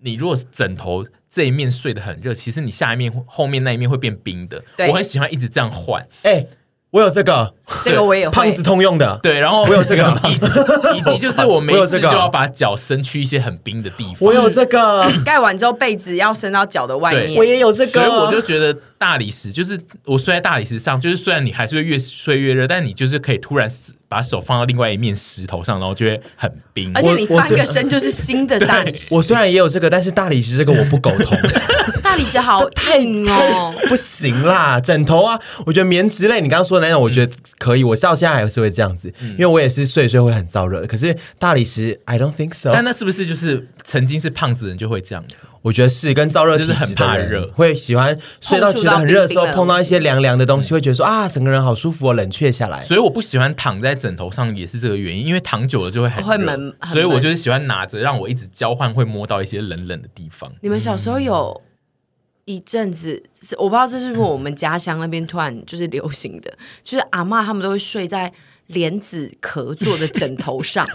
[0.00, 4.62] 你如果枕头这一面睡得很热，其实你下一面后面那一面会变冰的。
[4.88, 6.46] 我很喜欢一直这样换，哎，
[6.90, 7.52] 我有这个。
[7.84, 8.32] 这个我也会。
[8.32, 8.62] 胖子。
[8.62, 10.20] 通用的，对，然后我有这个。
[10.30, 10.46] 以及
[10.96, 12.08] 以及就是 我没我有这个。
[12.08, 17.36] 事就要把脚伸去一些很冰的地方，我有这个， 盖完之后被子要伸到脚的外面。
[17.36, 23.68] 我也有这个，所以我就觉得大理石就是我睡在大理石上，就是虽然你还是会越睡越热，但你就是可以突然
[24.08, 26.90] 把手放到另外一面石头上，然后就会很冰。
[26.94, 31.38] 而且你翻个身就是新的大理石， 我虽然也有这个，但是大理石这个我不苟同，
[32.02, 32.68] 大理石好
[32.98, 33.72] 硬哦。
[33.88, 34.80] 不行啦。
[34.80, 37.84] 枕头啊，我觉得棉质类，你刚刚说的那种，我觉得可以。
[37.84, 40.84] 我到现在还是会这样子，因为我也是睡一睡会很燥热。
[40.86, 42.70] 可是大理石，I don't think so。
[42.72, 45.24] 但那是不是就是曾经是胖子的人就会这样？
[45.62, 52.82] 我觉得是跟燥热体质就是很怕的人热会喜欢睡到觉得很热的时候碰到一些凉凉的东西，会觉得说啊，整个人好舒服哦，冷却下来。
[52.82, 60.52] 所以我不喜欢躺在枕头上，也是这个原因，因为躺久了就会很热会闷所以我就是喜欢拿着，让我一直交换，会摸到一些冷冷的地方。
[60.60, 61.60] 你们小时候有
[62.44, 66.50] 一阵子，是我不知道这是不是我们家乡那边突然就是流行的，
[66.82, 68.32] 就是阿嬷他们都会睡在
[68.68, 70.86] 莲子壳做的枕头上。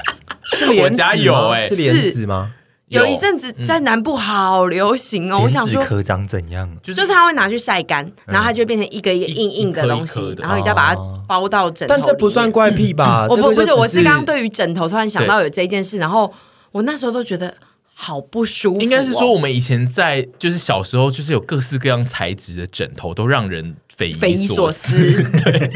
[0.43, 2.53] 是莲子吗我家有欸是莲子吗？
[2.93, 5.73] 有一阵子在南部好流行哦，我想说。
[5.81, 6.69] 莲子科长怎样？
[6.81, 12.01] 就就是它会拿去晒干，然后它就会变成一个一个硬硬的东西然后你再把它包到枕头里。
[12.01, 13.27] 但这不算怪癖吧？
[13.29, 16.31] 我不不，是我是刚刚对于枕头突然想到有这件事，然后
[16.71, 17.53] 我那时候都觉得
[17.93, 18.81] 好不舒服哦。
[18.81, 25.23] 应该是说，我们以前在就是小时候，就是有各式各样材质的枕头，都让人匪匪夷所夷所思。
[25.43, 25.71] 对。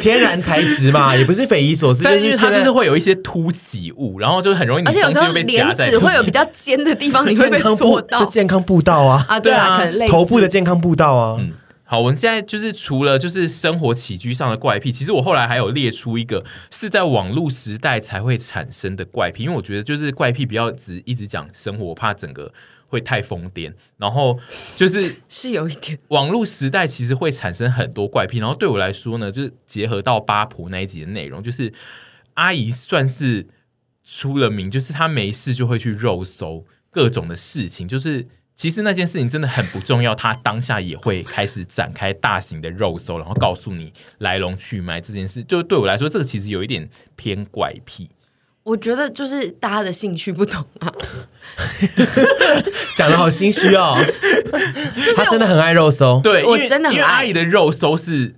[0.00, 9.40] 天然材质嘛，也不是匪夷所思， 但就是它就是会有一些凸起物，然后就很容易你而且有时候东西被夹莲在子会有比较尖的地方，你会被 健康步戳到就健康步道啊，啊。
[9.40, 11.36] 对啊，对啊可能类似头部的健康步道啊。
[11.38, 11.52] 嗯
[11.86, 22.50] 好，我们现在就是除了就是生活起居上的怪癖，其实我后来还有列出一个是在网络时代才会产生的怪癖，因为我觉得就是怪癖不要只一直讲生活，我怕整个
[22.86, 23.70] 会太疯癫。
[23.98, 24.40] 然后
[24.76, 25.98] 就是是有一点。
[26.08, 31.70] 网络时代其实会产生很多怪癖，然后对我来说呢，就是结合到八婆那一集的内容，就是
[32.32, 33.46] 阿姨算是
[34.02, 38.26] 出了名，就是她没事就会去肉搜各种的事情，就是。
[38.56, 45.00] 其实那件事情真的很不重要，他当下也会开始展开大型的肉搜，然后告诉你来龙去脉。
[45.00, 48.10] 这件事就对我来说，这个其实有一点偏怪癖。
[48.62, 50.90] 我觉得就是大家的兴趣不同啊，
[52.96, 53.94] 讲的好心虚哦。
[55.14, 58.34] 他真的很爱肉搜，对，我因为真的很爱因为阿姨的肉搜是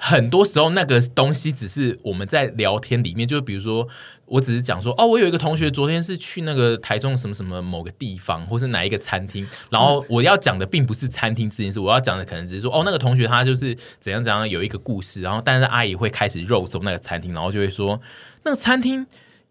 [0.00, 3.86] 很多时候那个东西只是我们在聊天里面，就比如说，
[4.26, 18.00] 我只是讲说，哦，我有一个同学昨天是去那个台中什么什么某个地方，或是哪一个餐厅，然后我要讲的并不是餐厅这件事，我要讲的可能只是说，哦，那个同学他就是怎样怎样有一个故事，然后但是阿姨会开始肉搜那个餐厅，然后就会说，
[18.44, 19.04] 那个餐厅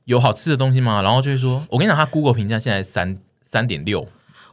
[0.05, 1.01] 有好吃的东西吗？
[1.01, 4.07] 然后就会说，我跟你讲，他 Google 评价现在三三点六。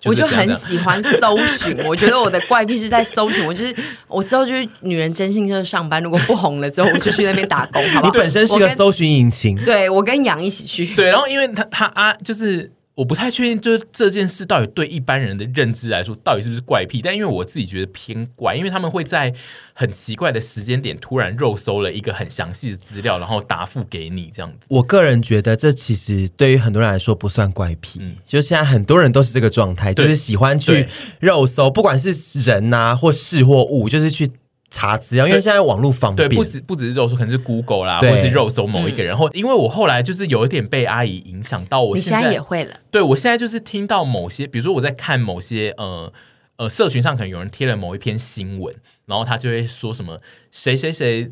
[0.05, 3.47] 我就很喜欢搜寻， 我觉得我的怪癖是在搜寻。
[3.47, 3.75] 我就是
[4.07, 8.13] 我之后就是女人真心社上班，如果不红了之后，我就去那边打工，好不好？
[8.13, 10.87] 你本身是个搜寻引擎，对，我跟杨一起去。
[10.95, 12.71] 对，然后因为他他啊，就是。
[12.97, 17.01] 我不太确定，就是这件事到底对一般人的认知来说，到底是不是怪癖？
[17.03, 19.35] 但因为我自己觉得偏怪，因为他们会在
[19.73, 24.59] 很奇怪的时间点突然肉搜了一个很详细的资料，然后答复给你这样子。
[24.69, 30.87] 我个人觉得这其实对于很多人来说不算怪癖，嗯，就现在很多人都是这个状态，就是喜欢去
[31.19, 34.31] 肉搜，不管是人呐或事或物，就是去。
[34.75, 39.07] 查资料，因为现在网络方便，对，不止不只是肉搜，可能是 Google 啦，或者是肉搜某一个人。
[39.07, 42.75] 然后、嗯，因为我后来就是有一点被阿姨影响到，我现在，现在也会了。
[42.91, 46.13] 对，我现在就是听到某些，比如说我在看某些呃
[46.57, 48.75] 呃社群上，可能有人贴了某一篇新闻，
[49.07, 50.19] 然后他就会说什么
[50.51, 51.31] 谁谁谁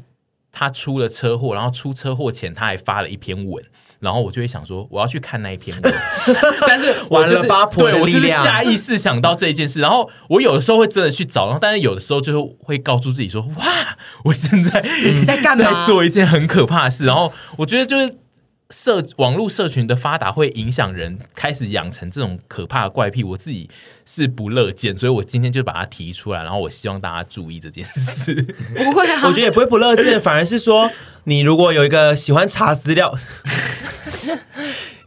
[0.52, 3.64] 他出了车祸，然后出车祸前他还发了一篇文。
[4.02, 5.94] 然后我就会想说，我要去看那一篇文，
[6.66, 9.80] 但是我就是对我就是下意识想到这一件事。
[9.80, 14.82] 然后我有的时候会真的去找，然后但是有的时候就会告诉自己说，哇，我现在
[15.24, 15.64] 在干嘛？
[15.64, 17.06] 在做一件很可怕的事。
[17.06, 18.16] 然后我觉得就是。
[18.74, 23.68] 社网络社群的发达会影响人开始养成这种可怕的怪癖，我自己
[24.04, 28.34] 是不乐见，所以我今天就把它提出来，然后我希望大家注意这件事。
[28.76, 30.90] 不会啊，我觉得也不会不乐见，反而是说
[31.24, 33.14] 你如果有一个喜欢查资料。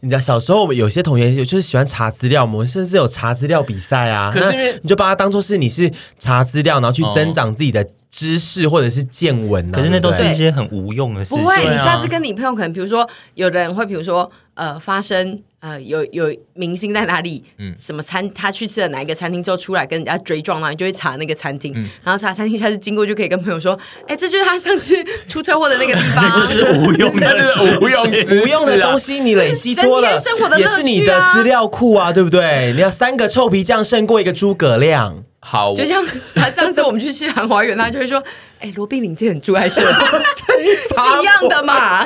[0.00, 4.30] 你知道小时候我们有些同学就是喜欢查资料，我们甚至有查资料比赛啊。
[4.32, 9.72] 可是因为你就把它当做是你是查资料，然后去增长自己的知识或者是见闻啊。
[9.72, 11.42] 可是那都是一些很无用的事情。
[11.42, 15.42] 不会，你下次跟你朋友可能，比如说有的人会，比如说呃发生。
[15.66, 17.42] 呃，有有明星在哪里？
[17.58, 18.32] 嗯，什么餐？
[18.32, 24.94] 他去吃了哪一个餐厅之后出来跟人家追撞，然后你就会查那个餐厅，嗯、然后查餐厅，下次经过就可以跟朋友说：“哎、欸，这就是他上次
[25.26, 26.30] 出车祸的那个地方。
[26.38, 32.72] ”就是无用的，就是无用无用的东西， 你累积多了，生活的也是你的资料库啊，对不对？
[32.76, 35.24] 你要三个臭皮匠胜过一个诸葛亮。
[35.40, 36.04] 好，就像
[36.34, 38.18] 他上次我们去西兰花园，他就会说
[38.58, 42.04] ：“哎、欸，罗宾林这人住在这， 是一样的嘛。”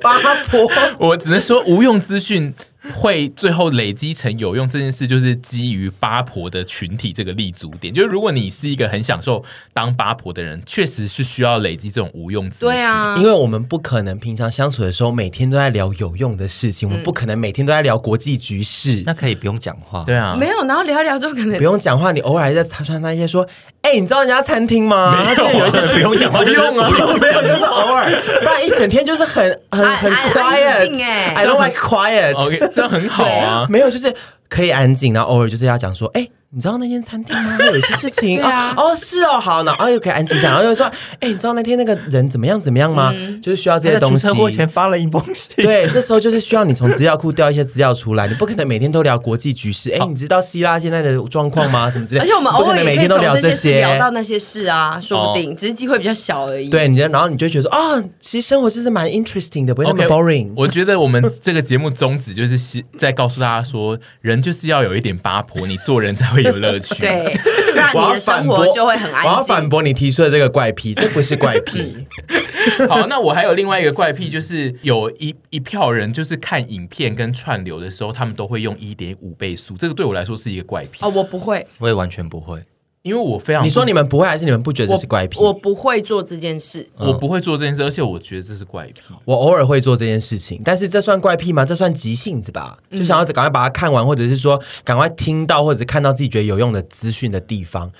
[0.00, 0.66] 八婆，
[0.98, 2.54] 我只能说无用资讯。
[2.94, 7.92] 会最后累积成有用这件事，就是基于八婆的群体这个立足点。
[7.92, 12.68] 就是如果你是一个很享受当八婆的人，确实是需要累积这种无用资讯。
[12.68, 19.02] 对啊，因为我们不可能平常相处的时候每天都在聊有用的事情，嗯、我们不可能每天都在聊国际局势。
[19.04, 23.46] 那可以不用讲话，对啊，没有，然后聊一聊之后可能不用讲话，你偶尔在插穿那些说，
[23.86, 25.16] 哎、欸，你知道人家餐厅吗？
[25.24, 28.10] 没有，有一些不用讲话，就用啊，没有，就是偶尔，
[28.40, 31.02] 不然一整天就是很很很 quiet。
[31.36, 32.34] I don't like quiet。
[32.34, 33.64] OK，这样很好啊。
[33.70, 34.12] 没有，就是
[34.48, 36.28] 可以安静，然后偶尔就是要讲说，哎。
[36.50, 37.58] 你知道那间餐厅吗？
[37.66, 40.86] 有一些事情啊，哦，是哦，好，然后又可以安静下，然后又说，
[41.20, 43.12] 哎，你知道那天那个人怎么样怎么样吗？
[43.42, 44.26] 就是需要这些东西。
[44.26, 45.52] 车祸前发了一封信。
[45.64, 49.90] 对，这时候就是需要你从资料库调一些资料出来，你不可能每天都聊国际局势。
[49.90, 51.90] 哎，你知道希腊现在的状况吗？
[51.90, 52.24] 什么之类的。
[52.24, 56.70] 而且我们偶尔每天都聊这些，聊到那些事啊，说不定只是机会比较小而已。
[56.70, 60.52] 对，你然后你就觉得说，啊，其实生活就是蛮 interesting 的，不会那么 boring。
[60.56, 66.94] 我觉得我们这个节目宗旨就是在告诉大家说，人就是要有一点八婆，你做人才会有乐趣。
[67.00, 67.36] 对。
[67.76, 69.30] 让你的生活就会很安静。
[69.30, 71.94] 我要反驳你提出的这个怪癖，这不是怪癖。
[72.88, 79.76] 好，那我还有另外一个怪癖，就是有一一票人，就是看影片跟串流的时候，他们都会用一点五倍速。
[79.76, 81.00] 这个对我来说是一个怪癖。
[81.02, 82.62] 哦，我不会，我也完全不会。
[83.06, 85.38] 因为我非常，你说你们不会，还是你们不觉得这是怪癖？
[85.38, 89.14] 我，我不会做这件事，我不会做这件事，而且我觉得这是怪癖。
[89.24, 91.64] 我偶尔会做这件事情，但是这算怪癖吗？
[91.64, 92.76] 这算急性子吧？
[92.90, 97.92] 就想要赶快把它看完，或者是说赶快听到或者是看到自己觉得有用的资讯的地方。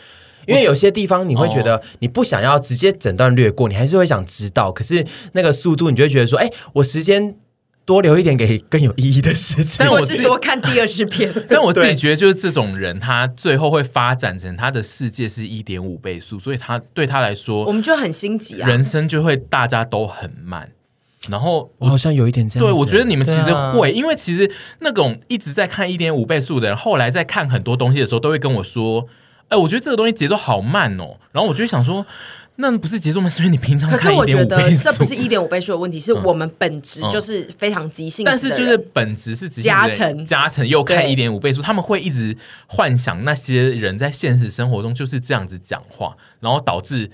[0.49, 4.73] 因为有些地方你会觉得你不想要直接整段略过，你还是会想知道。
[4.73, 7.37] 可是那个速度，你就会觉得说，哎，我时间。
[7.87, 11.33] 多留一点给更有意义的事情，但我是多看第二十遍。
[11.49, 20.69] 但我自己觉得，就是这种人，他最后会发展成他的世界是一点五倍速，所以他对他来说，我们就很心急啊，人生就会大家都很慢。
[21.31, 29.07] 然后我好像有一点这样，对，我觉得你们其实会，因为其实那种一直在看一点五倍速的人，后来在看很多东西的时候，都会跟我说
[29.49, 32.05] ：“哎，我觉得这个东西节奏好慢哦。”然后我就会想说。
[32.57, 33.29] 那不是节奏吗？
[33.29, 38.25] 所以你平常可是我觉得这不是一点五倍速的问题，是我们本质就是非常即兴。
[38.25, 42.37] 但是就是本质是加成加成又看一点五倍速，他们会一直
[42.67, 47.11] 幻想那些人在现实生活中就是这样子讲话，然后导致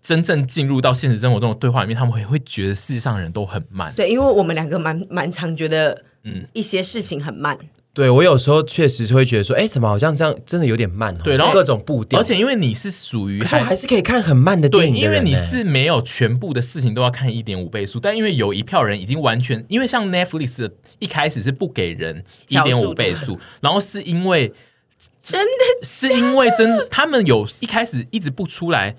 [0.00, 3.92] 真正进入到现实生活中的对话里面，他们会会觉得世界上的人都很慢。
[3.96, 7.58] 对，因为我们两个蛮蛮常觉得，嗯，一些事情很慢。
[7.96, 11.20] 对，我有时候确实是会觉得说，哎，怎么好像这样真的有点慢哦？
[11.24, 24.52] 对，然后各种步调，而且因为你是属于，可是我还是可以看很慢的电影的，对，因为你是没有全部的事情都要看一点五倍速，但因为有一票人已经完全，因为像 Netflix 的一开始是不给人一点五倍速，然后是因为
[25.24, 28.94] 真的是因为真他们有一开始一直不出来。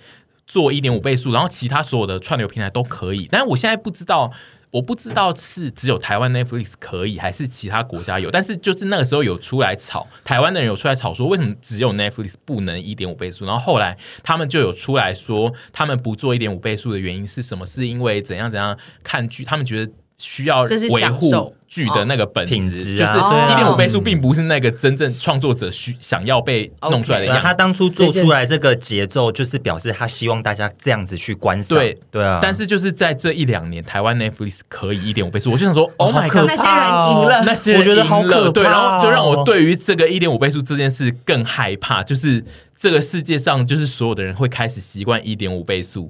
[0.49, 4.31] 做一点五倍速，然后其他所有的串流平台都可以，但是我现在不知道，
[4.71, 8.29] 我不知道是只有台湾 Netflix 可以，还是其他国家有。
[8.29, 13.45] 但是就是那个时候有出来吵，台湾的人有出来吵说，为什么只有 Netflix 不能一点五倍速？
[13.45, 17.65] 然后后来他们就有出来说，他们不做一点五倍速的原因是什么？
[17.65, 19.91] 是因为怎样怎样看剧，他们觉得。
[20.17, 23.17] 需要维护剧的那个本质，就是
[23.51, 27.41] 一点五倍速，并不是那个真正创作者需想要被弄出来的样子。
[27.43, 31.77] 他当初做出来这个节奏，就是表示他希望大家这样子去观赏。
[31.77, 31.97] 对。
[32.09, 42.43] 对啊，但是就是在这一两年，台湾 Netflix 可以一点五倍速，我就想说， Oh my God，那些人赢了，那些人赢了，对，然后就让我对于这个一点五倍速这件事更害怕，就是
[42.75, 46.09] 这个世界上，就是所有的人会开始习惯一点五倍速。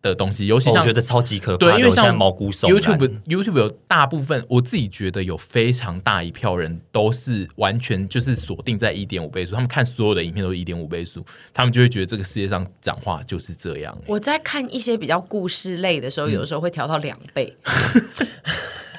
[0.00, 13.96] 的东西，尤其像、哦、我觉得超级可怕，对，因为像毛骨悚 YouTube YouTube 有大部分，我自己觉得有非常大一票人都是完全就是锁定在一点五倍速，他们看所有的影片都是一点五倍速，他们就会觉得这个世界上讲话就是这样。
[14.06, 17.56] 我在看一些比较故事类的时候，有的时候会调到两倍。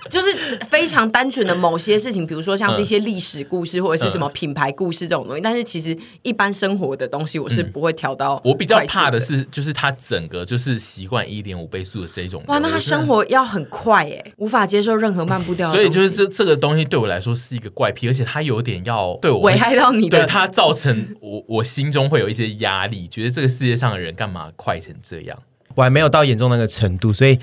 [0.09, 5.41] 就是非常单纯的某些事情，比如说像是一些历史故事或者是什么品牌故事这种东西。
[5.41, 8.41] 但是其实一般生活的东西，我是不会调到。
[8.43, 12.43] 我比较怕的是，就是他整个就是习惯一点五倍速的这种。
[12.47, 15.71] 哇，那他生活要很快哎，无法接受任何慢步调。
[15.71, 25.37] 所以就是这这个东西对我来说是一个怪癖，而且他有点要对我危害到你的，对他造成我我心中会有一些压力，觉得这个世界上的人干嘛快成这样？
[25.75, 27.37] 我还没有到严重那个程度，所以。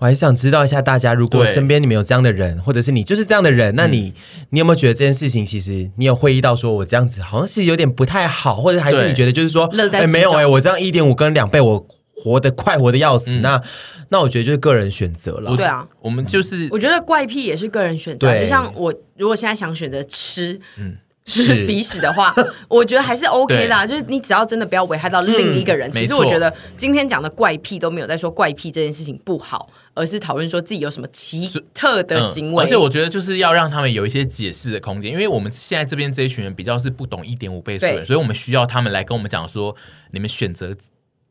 [0.00, 4.14] 我还是想知道一下，大家如果身边你们有这样的人，或者是你就是这样的人，那你
[4.48, 11.86] 你有没有觉得这件事情，其实你有会意到说，我这样子好像是有点不太好，或者还是你觉得就是说，哎，没有哎，我这样一点五跟两倍，我
[12.16, 13.62] 活得快活的要死，那
[14.08, 15.54] 那我觉得就是个人选择了。
[15.54, 20.96] 对啊，我们就是我觉得怪癖也是个人选择，就像我如果现在想选择吃，嗯。
[21.26, 22.34] 是鼻屎的话，
[22.66, 23.86] 我觉得还是 OK 啦。
[23.86, 25.88] 就是你只要真的不要危害到另一个人。
[25.92, 32.64] 其实我觉得今天讲的怪癖都没有在说怪癖这件事情不好，而是讨论说自己有什么奇特的行为。
[32.64, 39.74] 而且我觉得就是要让他们有一些解释的空间，因为我们现在这边这一群人比较是不懂一点五倍速的，所以我们需要他们来跟我们讲说，
[40.10, 40.74] 你们选择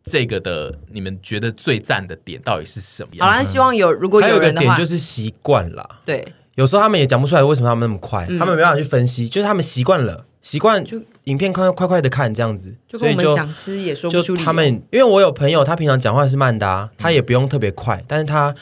[0.03, 3.27] 这个的，你们觉得最赞的点到底是什么样？
[3.27, 6.25] 好啦，希望有如果有人的话，就是习惯了，对。
[6.55, 14.35] 有时候他们也讲不出来为什么他们那么快，嗯、他们没办法去分析，就是他们习惯了，习惯就影片快快快的看这样子，就跟我们想吃也说不出。
[14.35, 18.53] 他们因为我有朋友，他平常讲话是慢的，啊，他也不用特别快，嗯、但是他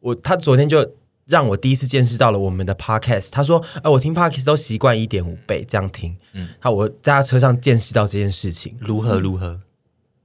[0.00, 0.84] 我他昨天就
[1.26, 3.28] 让我第一次见识到了我们的 podcast。
[3.30, 9.60] 他说，哎、呃，我听 podcast 都习惯一点五倍这样听，嗯，好我在他车上见识到这件事情，如何如何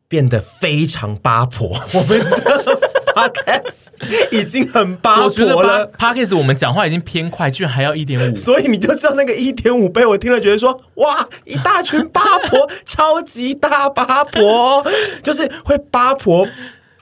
[0.07, 2.21] 变得非常八婆， 我们。
[3.13, 3.87] Podcast
[4.31, 5.89] 已经很八婆了。
[5.97, 14.85] Podcast 我们讲话已经偏快，居然还要一点五，所以你就知道那个一点五倍，我听了觉得说，哇，一大群八婆， 超级大八婆，
[15.21, 16.47] 就是会八婆。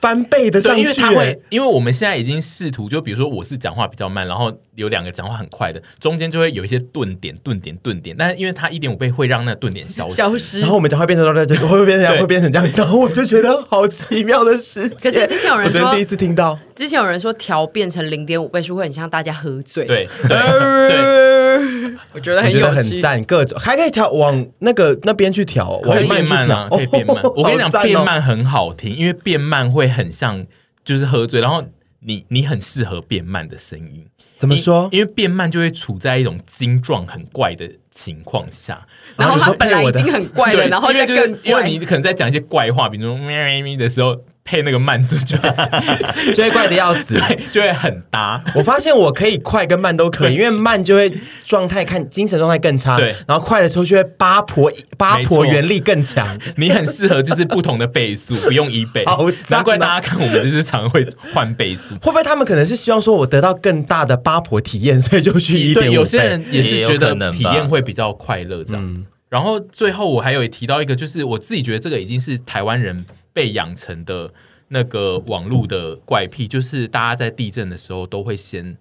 [0.02, 14.98] 翻倍的上去，因为他会，因为我们现在已经试图，就比如说我是讲话比较慢，然后有两个讲话很快的，中间就会有一些顿点、顿点、顿点，但是因为它一点五倍会让那个顿点消失，消失，然后我们讲话变成会会变成 会变成这样，然后我就觉得好奇妙的事情。
[14.98, 20.98] 可是之前有人说，第一次听到，之前有人说调变成零点五倍是会很像大家喝醉，对对对，
[22.12, 27.22] 我觉得很有趣，很赞，各种还可以调往那个那边去调，可以变慢啊，可以变慢。
[27.36, 29.92] 我跟你讲，变慢很好听，因为变慢会。
[29.92, 30.46] 很像
[30.84, 31.62] 就是喝醉，然后
[32.00, 34.06] 你你很适合变慢的声音，
[34.38, 34.88] 怎么说？
[34.90, 38.86] 因为变慢就会处在一种精壮很怪的情况下，
[39.18, 44.16] 然后他本来已经很怪了， 然后再更怪，因为你可能在讲一些怪话，比如说咪咪咪的时候。
[44.44, 45.36] 配那个慢速就
[46.34, 48.42] 就会怪的要死， 对，就会很搭。
[48.54, 51.12] 我发现我可以快跟慢都可以，因为慢就会
[51.44, 53.14] 状态看精神状态更差，对。
[53.26, 56.26] 然后快的时候就会八婆八婆原力更强。
[56.56, 59.04] 你很适合就是不同的倍速， 不用一倍。
[59.06, 61.94] 好，难怪大家看我们就是常会换倍速。
[61.94, 65.92] 会不会他们可能是希望说我得到更大的八婆体验，所以就去一点五倍？
[65.92, 69.06] 有些人也是觉得体验会比较快乐这样。
[69.28, 74.32] 然后最后我还有提到一个，就是我自己觉得这个已经是台湾人被养成的。
[74.74, 78.74] 那个网络的怪癖，就是大家在地震的时候都会先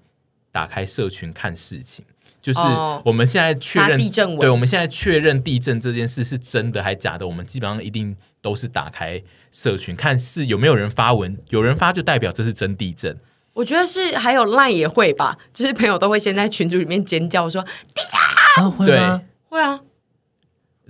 [0.49, 2.05] 打开社群看事情，
[2.41, 9.21] 就是哦我们现在确认发地震对，我们现在确认地震这件事是真的还假的，我们基本上一定都是打开
[9.51, 13.17] 社群看是有没有人发文，有人发就代表这是真地震。
[13.51, 19.19] 我觉得是还有 Line 也会吧，就是朋友都会先在群组里面尖叫说地震啊，会对？
[19.49, 19.77] 会啊，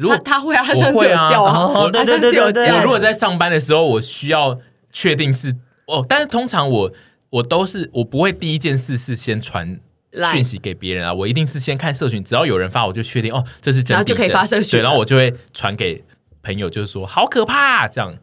[0.01, 2.77] 如果他他会啊，他上次有叫啊，他上次有叫。
[2.77, 4.59] 我如果在上班的时候，我需要
[4.91, 6.91] 确定是哦，但是通常我
[7.29, 9.79] 我都是我不会第一件事是先传
[10.33, 14.71] 讯息给别人啊，我一定是先看社群，只要有人发，我就确定哦，这是真的，然后就可以发社群。
[14.71, 16.03] 对，然后我就会传给
[16.41, 18.17] 朋友，就是说好可怕、啊、这样。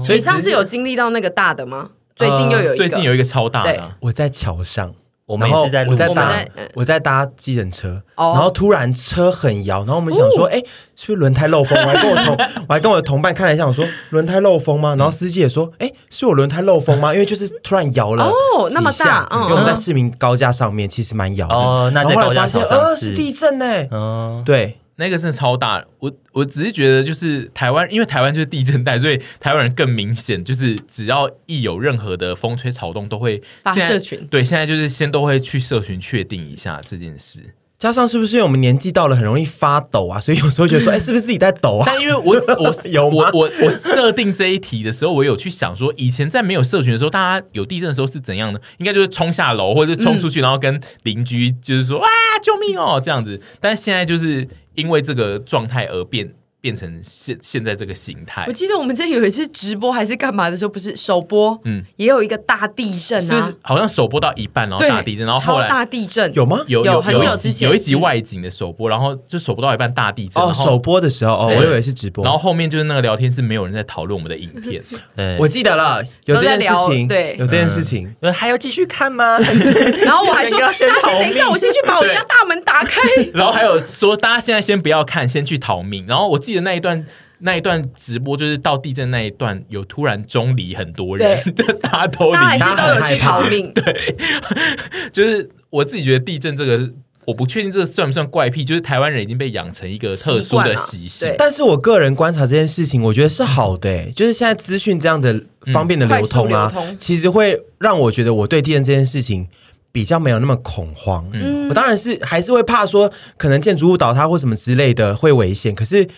[0.00, 1.90] 所以你上次有经历到那个大的吗？
[2.16, 4.94] 最近又有一个，最近有一个超大的啊、我在桥上，
[5.24, 10.58] 我们也是在路上然后我在搭我在搭计程车，哦然后突然车很摇，然后我们想说，哎、
[10.96, 11.78] 是不是轮胎漏风？
[11.78, 12.36] 我还跟我同
[12.68, 14.94] 我还跟我的同伴看了一下，我说轮胎漏风吗？
[14.96, 17.12] 然后司机也说，哎，是我轮胎漏风吗？
[17.14, 21.54] 因为就是突然摇了哦那么几下大嗯因为我们在市民高架上面，其实蛮摇的。
[21.54, 23.66] 哦那后后来发现，高架上呃，是是地震呢。
[23.90, 25.84] 嗯，对，那个真的超大。
[25.98, 37.42] 我我只是觉得，就是台湾，因为台湾就是地震带，所以台湾人更明显，就是只要一有任何的风吹草动，都会发社群对，现在就是先都会去社群确定一下这件事。
[37.82, 40.20] 加上是不是因为我们年纪到了，很容易发抖啊？
[40.22, 41.82] 所以有时候觉得说， 哎，是不是自己在抖啊？
[41.84, 48.60] 但因为我我有我我我设定这一题的时候，我 有去想说，以前在没有社群的时候，大家有地震的时候是怎样的？
[48.78, 52.06] 应该就是冲下楼，或者是冲出去，然后跟邻居就是说、啊，
[52.40, 53.40] 救命哦这样子。
[53.58, 56.32] 但是现在就是因为这个状态而变。
[56.62, 58.44] 变成现现在这个形态。
[58.46, 61.72] 我，记得我们之前有一次直播还是干嘛的时候，不是首播，嗯。
[61.72, 63.46] 嗯，也有一个大地震啊？
[63.46, 66.32] 是，好像首播到一半，然后，大地震，然后后超来大地震。
[66.34, 66.60] 有吗？
[66.68, 67.68] 有有很有一集久之前。
[67.68, 72.22] 有一集嗯外景的首播，然后就首播到一半大地震，哦，首播的时候，哦，我以为是直播。
[72.22, 74.82] 然后后面就是那个聊天是没有人在讨论我们的影片，
[75.16, 77.36] 对， 我记得了，有这件事情，都在聊对。
[77.38, 78.14] 有这件事情。
[78.20, 79.38] 呃还要继续看吗？
[80.04, 83.00] 然后我还说，大家先等一下，我先去把我家大门打开。
[83.32, 86.04] 然后还有说大家现在先不要看，先去逃命。
[86.06, 87.04] 然后我记得那一段。
[87.44, 93.68] 那一段直播就是到地震那一段，有突然中离很多人，对， 大家都离，大家还是都有去逃命。
[93.74, 94.14] 对，
[95.12, 96.88] 就是我自己觉得地震这个，
[97.24, 101.26] 我不确定这算不算怪癖，就是台湾人已经被养成一个特殊的习性。
[101.26, 105.42] 对但是我个人观察这件事情，我觉得是好的、欸，就是现在资讯这样的
[105.72, 109.48] 方便的流通啊，其实会让我觉得我对地震这件事情
[109.90, 111.28] 比较没有那么恐慌。
[111.32, 116.08] 嗯我当然是还是会怕说可能建筑物倒塌或什么之类的会危险，可是。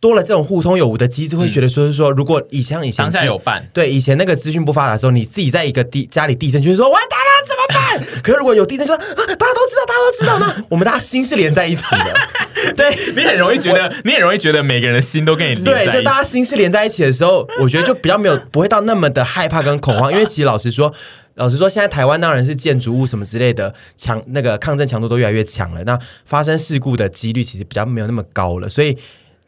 [0.00, 8.06] 多了这种互通有无的机制，会觉得说是说，如果以前以前当下有办，对以前那个资讯不发达的时候，你自己在一个地家里地震，就是说完蛋了怎么办？
[8.22, 12.14] 可是如果有地震说啊，大家都知道，大家都知道呢， 我们大家心是连在一起的。
[12.76, 15.64] 对你很容易觉得，你很容易觉得每个人的心都跟你。
[15.64, 20.92] 对，就大家心是连在一起的时候，我觉得就比较没有不会到那么的害怕跟恐慌，因为其实老实说，
[21.34, 28.96] 老实说，现在台湾当然是建筑物什么之类的强，那个抗震强度都越来越强了，那发生事故的几率其实比较没有那么高了，所以。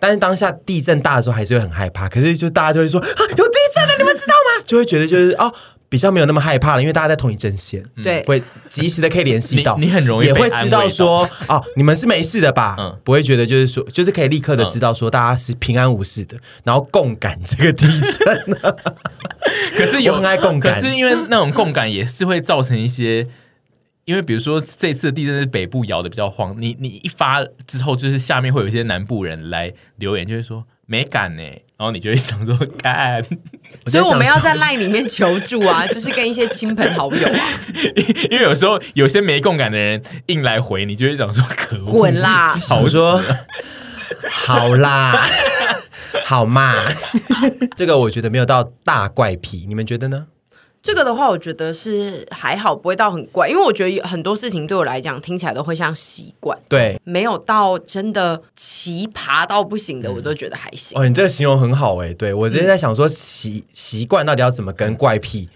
[0.00, 2.08] 但是当下地震大的时候，还是会很害怕。
[2.08, 4.64] 可是就大家就会说啊，有地震了，你们知道吗？
[4.66, 5.52] 就会觉得就是哦，
[5.88, 12.76] 比较没有那么害怕了，因为大家在同一阵线，对，会及时的可以联系到你，你很容易也会知道说哦，你们是没事的吧？
[12.78, 18.58] 嗯不会觉得就是说，就是可以立刻的知道说大家是平安无事的，然后共感这个地震。
[19.76, 23.26] 可是有我很爱共感可是因为那种共感也是会造成一些。
[24.10, 31.42] 因为比如说这次的地震是北部摇的比较晃，你你一发之后，就是下面会有一些南部人来留言，就会说没感呢，
[31.76, 33.22] 然后你就会想说干，
[33.86, 37.48] 所以我们要在 LINE 里面求助啊，就是跟一些亲朋好友啊，
[38.32, 42.52] 因为有时候有些没共感的人硬来回，你就会想说可恶，滚啦！
[42.56, 43.22] 好说
[44.28, 45.24] 好啦，
[46.26, 46.74] 好嘛，
[47.76, 50.26] 这个我觉得没有到大怪癖，你们觉得呢？
[50.82, 60.98] 这个的话，我觉得是还好，不会到很怪，因为我觉得很多事情对我来讲听起来都会像习惯，对，没有到真的奇葩到不行的，我都觉得还行。
[60.98, 65.48] 哦，你这个形容很好哎，对我之前在想说习习惯到底要怎么跟怪癖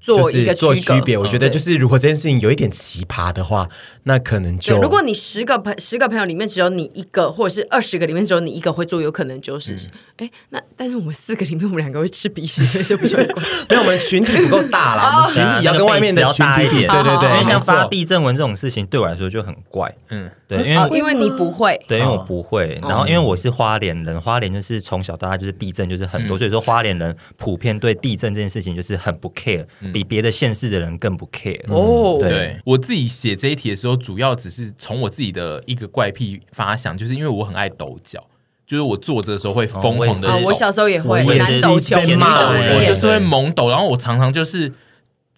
[0.00, 3.68] 做一个做区别，我觉得就是如果这件事情有一点奇葩的话，
[4.08, 9.74] 那可能就，如果你十个朋十个朋友里面只有你一个，或者是二十个里面只有你一个会做，有可能就是，
[10.16, 13.42] 哎、嗯，那但是我们四个里面我们两个会吃鼻屎，所以就不算怪。
[13.68, 31.60] 因为我们群体不够大啦， 我们群体要跟外面的群体比，对对对，因为像发地震文这种事情对我来说就很怪，嗯，对，因为、哦，因为你不会，对，因为我不会，然后因为我是花莲人，花莲就是从小到大就是地震就是很多，所以说花莲人普遍对地震这件事情就是很不 care，比别的县市的人更不 care。
[31.68, 32.30] 哦，对。
[32.30, 38.24] 对我自己写这一题的时候，主要只是从我自己的一个怪癖发想，就是因为我很爱抖脚，
[38.66, 40.34] 就是我坐着的时候会疯狂的抖。
[40.34, 41.52] 啊，我小时候也会我也是。
[41.52, 44.72] 南抖琼被骂女抖我我就，是会猛抖，然后我常常就是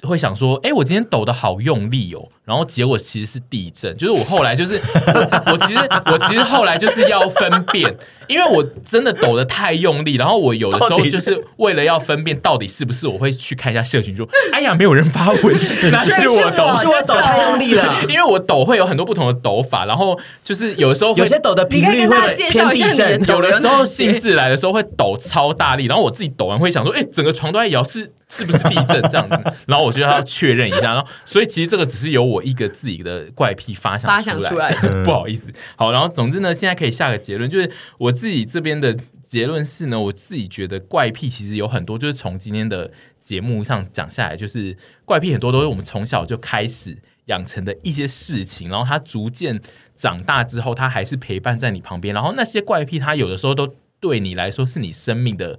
[0.02, 7.94] 会想说，哎，我今天抖的好用力哦，然然后结果其实是地震，就是我后来就是我， 我其实我其实后来就是要分辨，
[8.26, 15.40] 因为我真的抖得太用力，然后我有的时候就是为了要分辨到底是不是，我会去看一下社群说，哎呀，没有人发文，
[15.92, 29.38] 那是我抖， 是我抖太用力了， 因为我抖会有很多不同的抖法，然后就是有的时候有些抖的频率会偏地震，有的时候兴致来的时候会抖超大力，然后我自己抖完会想说，哎，整个床都在摇，是是不是地震这样子？
[29.66, 34.70] 然后我就要确认一下，然后所以其实这个只是由我一个自己的怪癖发想发想出来，
[35.04, 35.52] 不好意思。
[35.76, 49.60] 好，然后总之呢，现在可以下个结论，就是我自己这边的结论是呢，我自己觉得怪癖其实有很多，就是从今天的节目上讲下来，就是怪癖很多都是我们从小就开始养成的一些事情，然后它逐渐
[49.96, 55.58] 长大之后，它还是陪伴在你旁边，然后那些怪癖，它有的时候都对你来说是你生命的。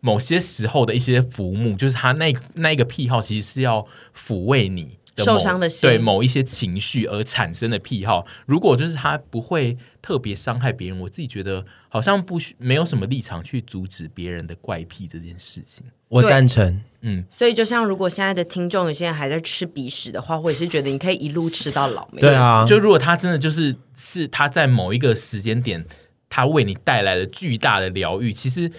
[0.00, 3.84] 某些时候的一些浮木，就是他那那一个癖好，其实是要
[4.16, 4.90] 抚慰你的
[5.24, 8.26] 受伤的心，对某一些情绪而产生的癖好。
[8.46, 15.84] 如果就是他不会特别伤害别人，我自己觉得好像不需没有什么立场去阻止别人的怪癖这件事情。
[16.08, 17.24] 我赞成，嗯。
[17.36, 22.08] 所以就像如果现在的听众有些人还在吃鼻屎的话，我也是觉得你可以一路吃到老。
[22.18, 25.84] 对啊，就如果他真的就是是他在某一个时间点，
[26.28, 28.70] 他为你带来了巨大的疗愈，其实。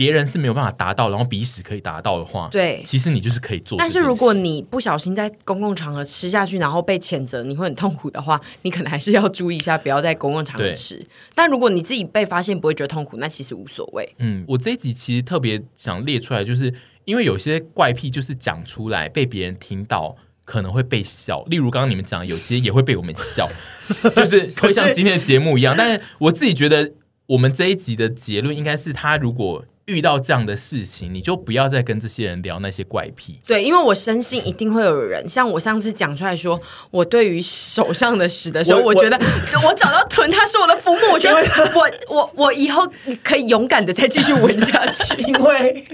[0.00, 3.76] 别人是没有办法达到，然后鼻屎可以达到的话，对，其实你就是可以做。
[3.76, 11.06] 但是如果你不小心在公共场合吃下去，然后被谴责，你会很痛苦的话，你可能还是要注意一下，不要在公共场合吃。
[11.34, 14.08] 但如果你自己被发现不会觉得痛苦，那其实无所谓。
[14.16, 16.72] 嗯，我这一集其实特别想列出来，就是
[17.04, 23.46] 因为有些怪癖就是讲出来被别人听到可能会被笑，例如刚刚你们讲，有些也会被我们笑，
[24.16, 25.74] 就是会像今天的节目一样。
[25.76, 26.90] 但是我自己觉得，
[27.26, 29.62] 我们这一集的结论应该是，他如果。
[29.90, 33.40] 遇到这样的事情，你就不要再跟这些人聊那些怪癖。
[33.44, 36.60] 对，因为我深信一定会有人像我上次讲出来说，
[36.92, 39.18] 我对于手上的屎的时候，我，我觉得
[39.66, 41.36] 我，找到臀，它是我的浮木，我觉得
[41.74, 42.86] 我我我以后
[43.24, 45.20] 可以勇敢的再继续闻下去。
[45.26, 45.84] 因为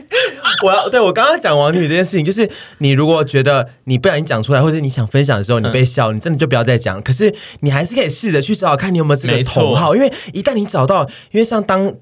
[0.62, 7.00] 我要对我刚刚讲王庭宇这件事情，就是你如果觉得你不小心讲出来，或者你想分享的时候，你被笑，嗯、你真的就不要再讲。
[7.02, 11.94] 可是你还是可以试着去找找看你有没有这个同好，因为一旦你找到，因为像当。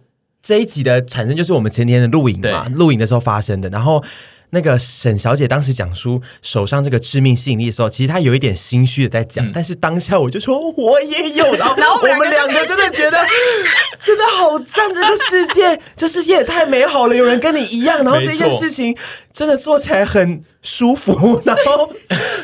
[0.45, 3.71] 这一集的产生就是我们前天的录影嘛，录影的时候发生的。
[3.71, 4.05] 然后
[4.51, 11.75] 那个沈小姐当时讲出手上这个致命吸引力的时候，其实她有一点心虚的在讲，嗯、但是当下我就说我也有，然后
[12.07, 13.17] 我们两个真的觉得
[14.05, 18.95] 真的好赞，这个世界 这世界也太美好了，有人跟你一样，然后这件事情
[19.33, 21.91] 真的做起来很舒服，然后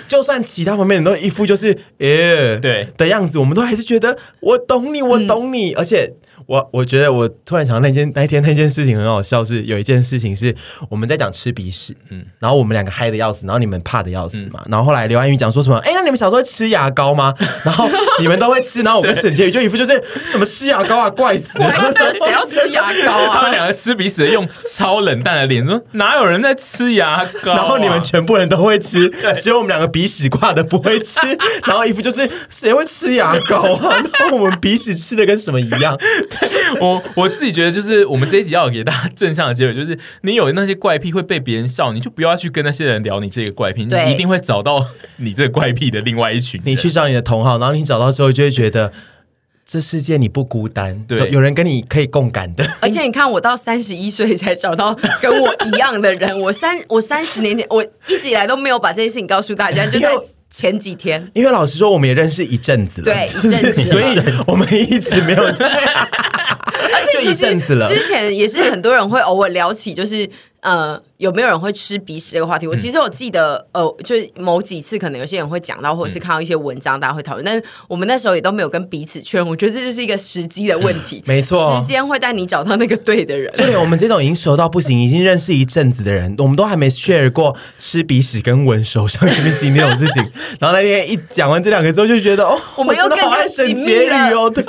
[0.09, 2.88] 就算其他方面都一副就是耶对。
[2.96, 6.14] 的样子，我们都还是觉得我懂你，我懂你，嗯、而且。
[6.51, 10.53] 我我觉得我突然想到那件那一天那件事情很好笑，是有一件事情是
[10.88, 17.32] 我们在讲吃鼻屎，嗯，然后我们两个嗨的要死，然后你们怕的要死嘛，嗯、然后后来刘安宇讲说什么，哎，那你们小时候会吃牙膏吗？
[17.64, 17.88] 然后
[18.18, 21.72] 你们都会吃，然后我跟沈婕妤就一副就是什么吃牙膏啊，怪死了，
[22.18, 23.36] 谁要吃牙膏啊？
[23.36, 27.55] 他们两个吃鼻屎用超冷淡的脸说，哪有人在吃牙膏、啊？
[27.55, 31.20] 然后你们全部人都会吃，只有我们两个鼻屎挂的不会吃，
[31.64, 34.03] 然后一副就是谁会吃牙膏啊？
[34.18, 35.96] 然后我们鼻屎吃的跟什么一样？
[36.80, 44.86] 我我自己觉得，就是我们这一集要给大家正向的结尾，就是你有那些怪癖会被别人笑，你就不要去跟那些人聊你这个怪癖，你一定会找到
[45.16, 46.61] 你这个怪癖的另外一群。
[46.64, 48.93] 你去找你的同好，然后你找到之后，就会觉得
[49.66, 52.64] 这世界你不孤单，对，有人跟你可以共感的。
[52.80, 60.09] 而且你看，我到三十一岁才找到跟我一样的人，我三我三十年前，我一直以来都没没有把这些事情告诉大家，就在。
[60.51, 64.05] 前几天，因为老实说，我们也认识一阵子了，对，一阵子，所以
[64.46, 70.28] 我们一直没有在， 而且其实之前也是很多人会偶尔聊起，就是。
[70.61, 72.66] 呃，有没有人会吃鼻屎这个话题？
[72.66, 77.45] 我其实我记得，嗯、呃，就是某几次可能有些人会讲到，或者是看到一些文章，大家会讨论。
[77.45, 79.46] 嗯、但是我们那时候也都没有跟彼此确认。
[79.49, 83.50] 我觉得这就是一个时机的问题， 没错，时间会带你找到那个对的人。
[83.54, 90.22] 就 连我们这种已经熟到不行，已经认识一阵子的人，我们都还没 share 过吃鼻屎跟闻手上这件事情那种事情。
[90.58, 94.64] 然后那天一讲完这两个之后，就觉得哦，我们又更加紧密了哦，对。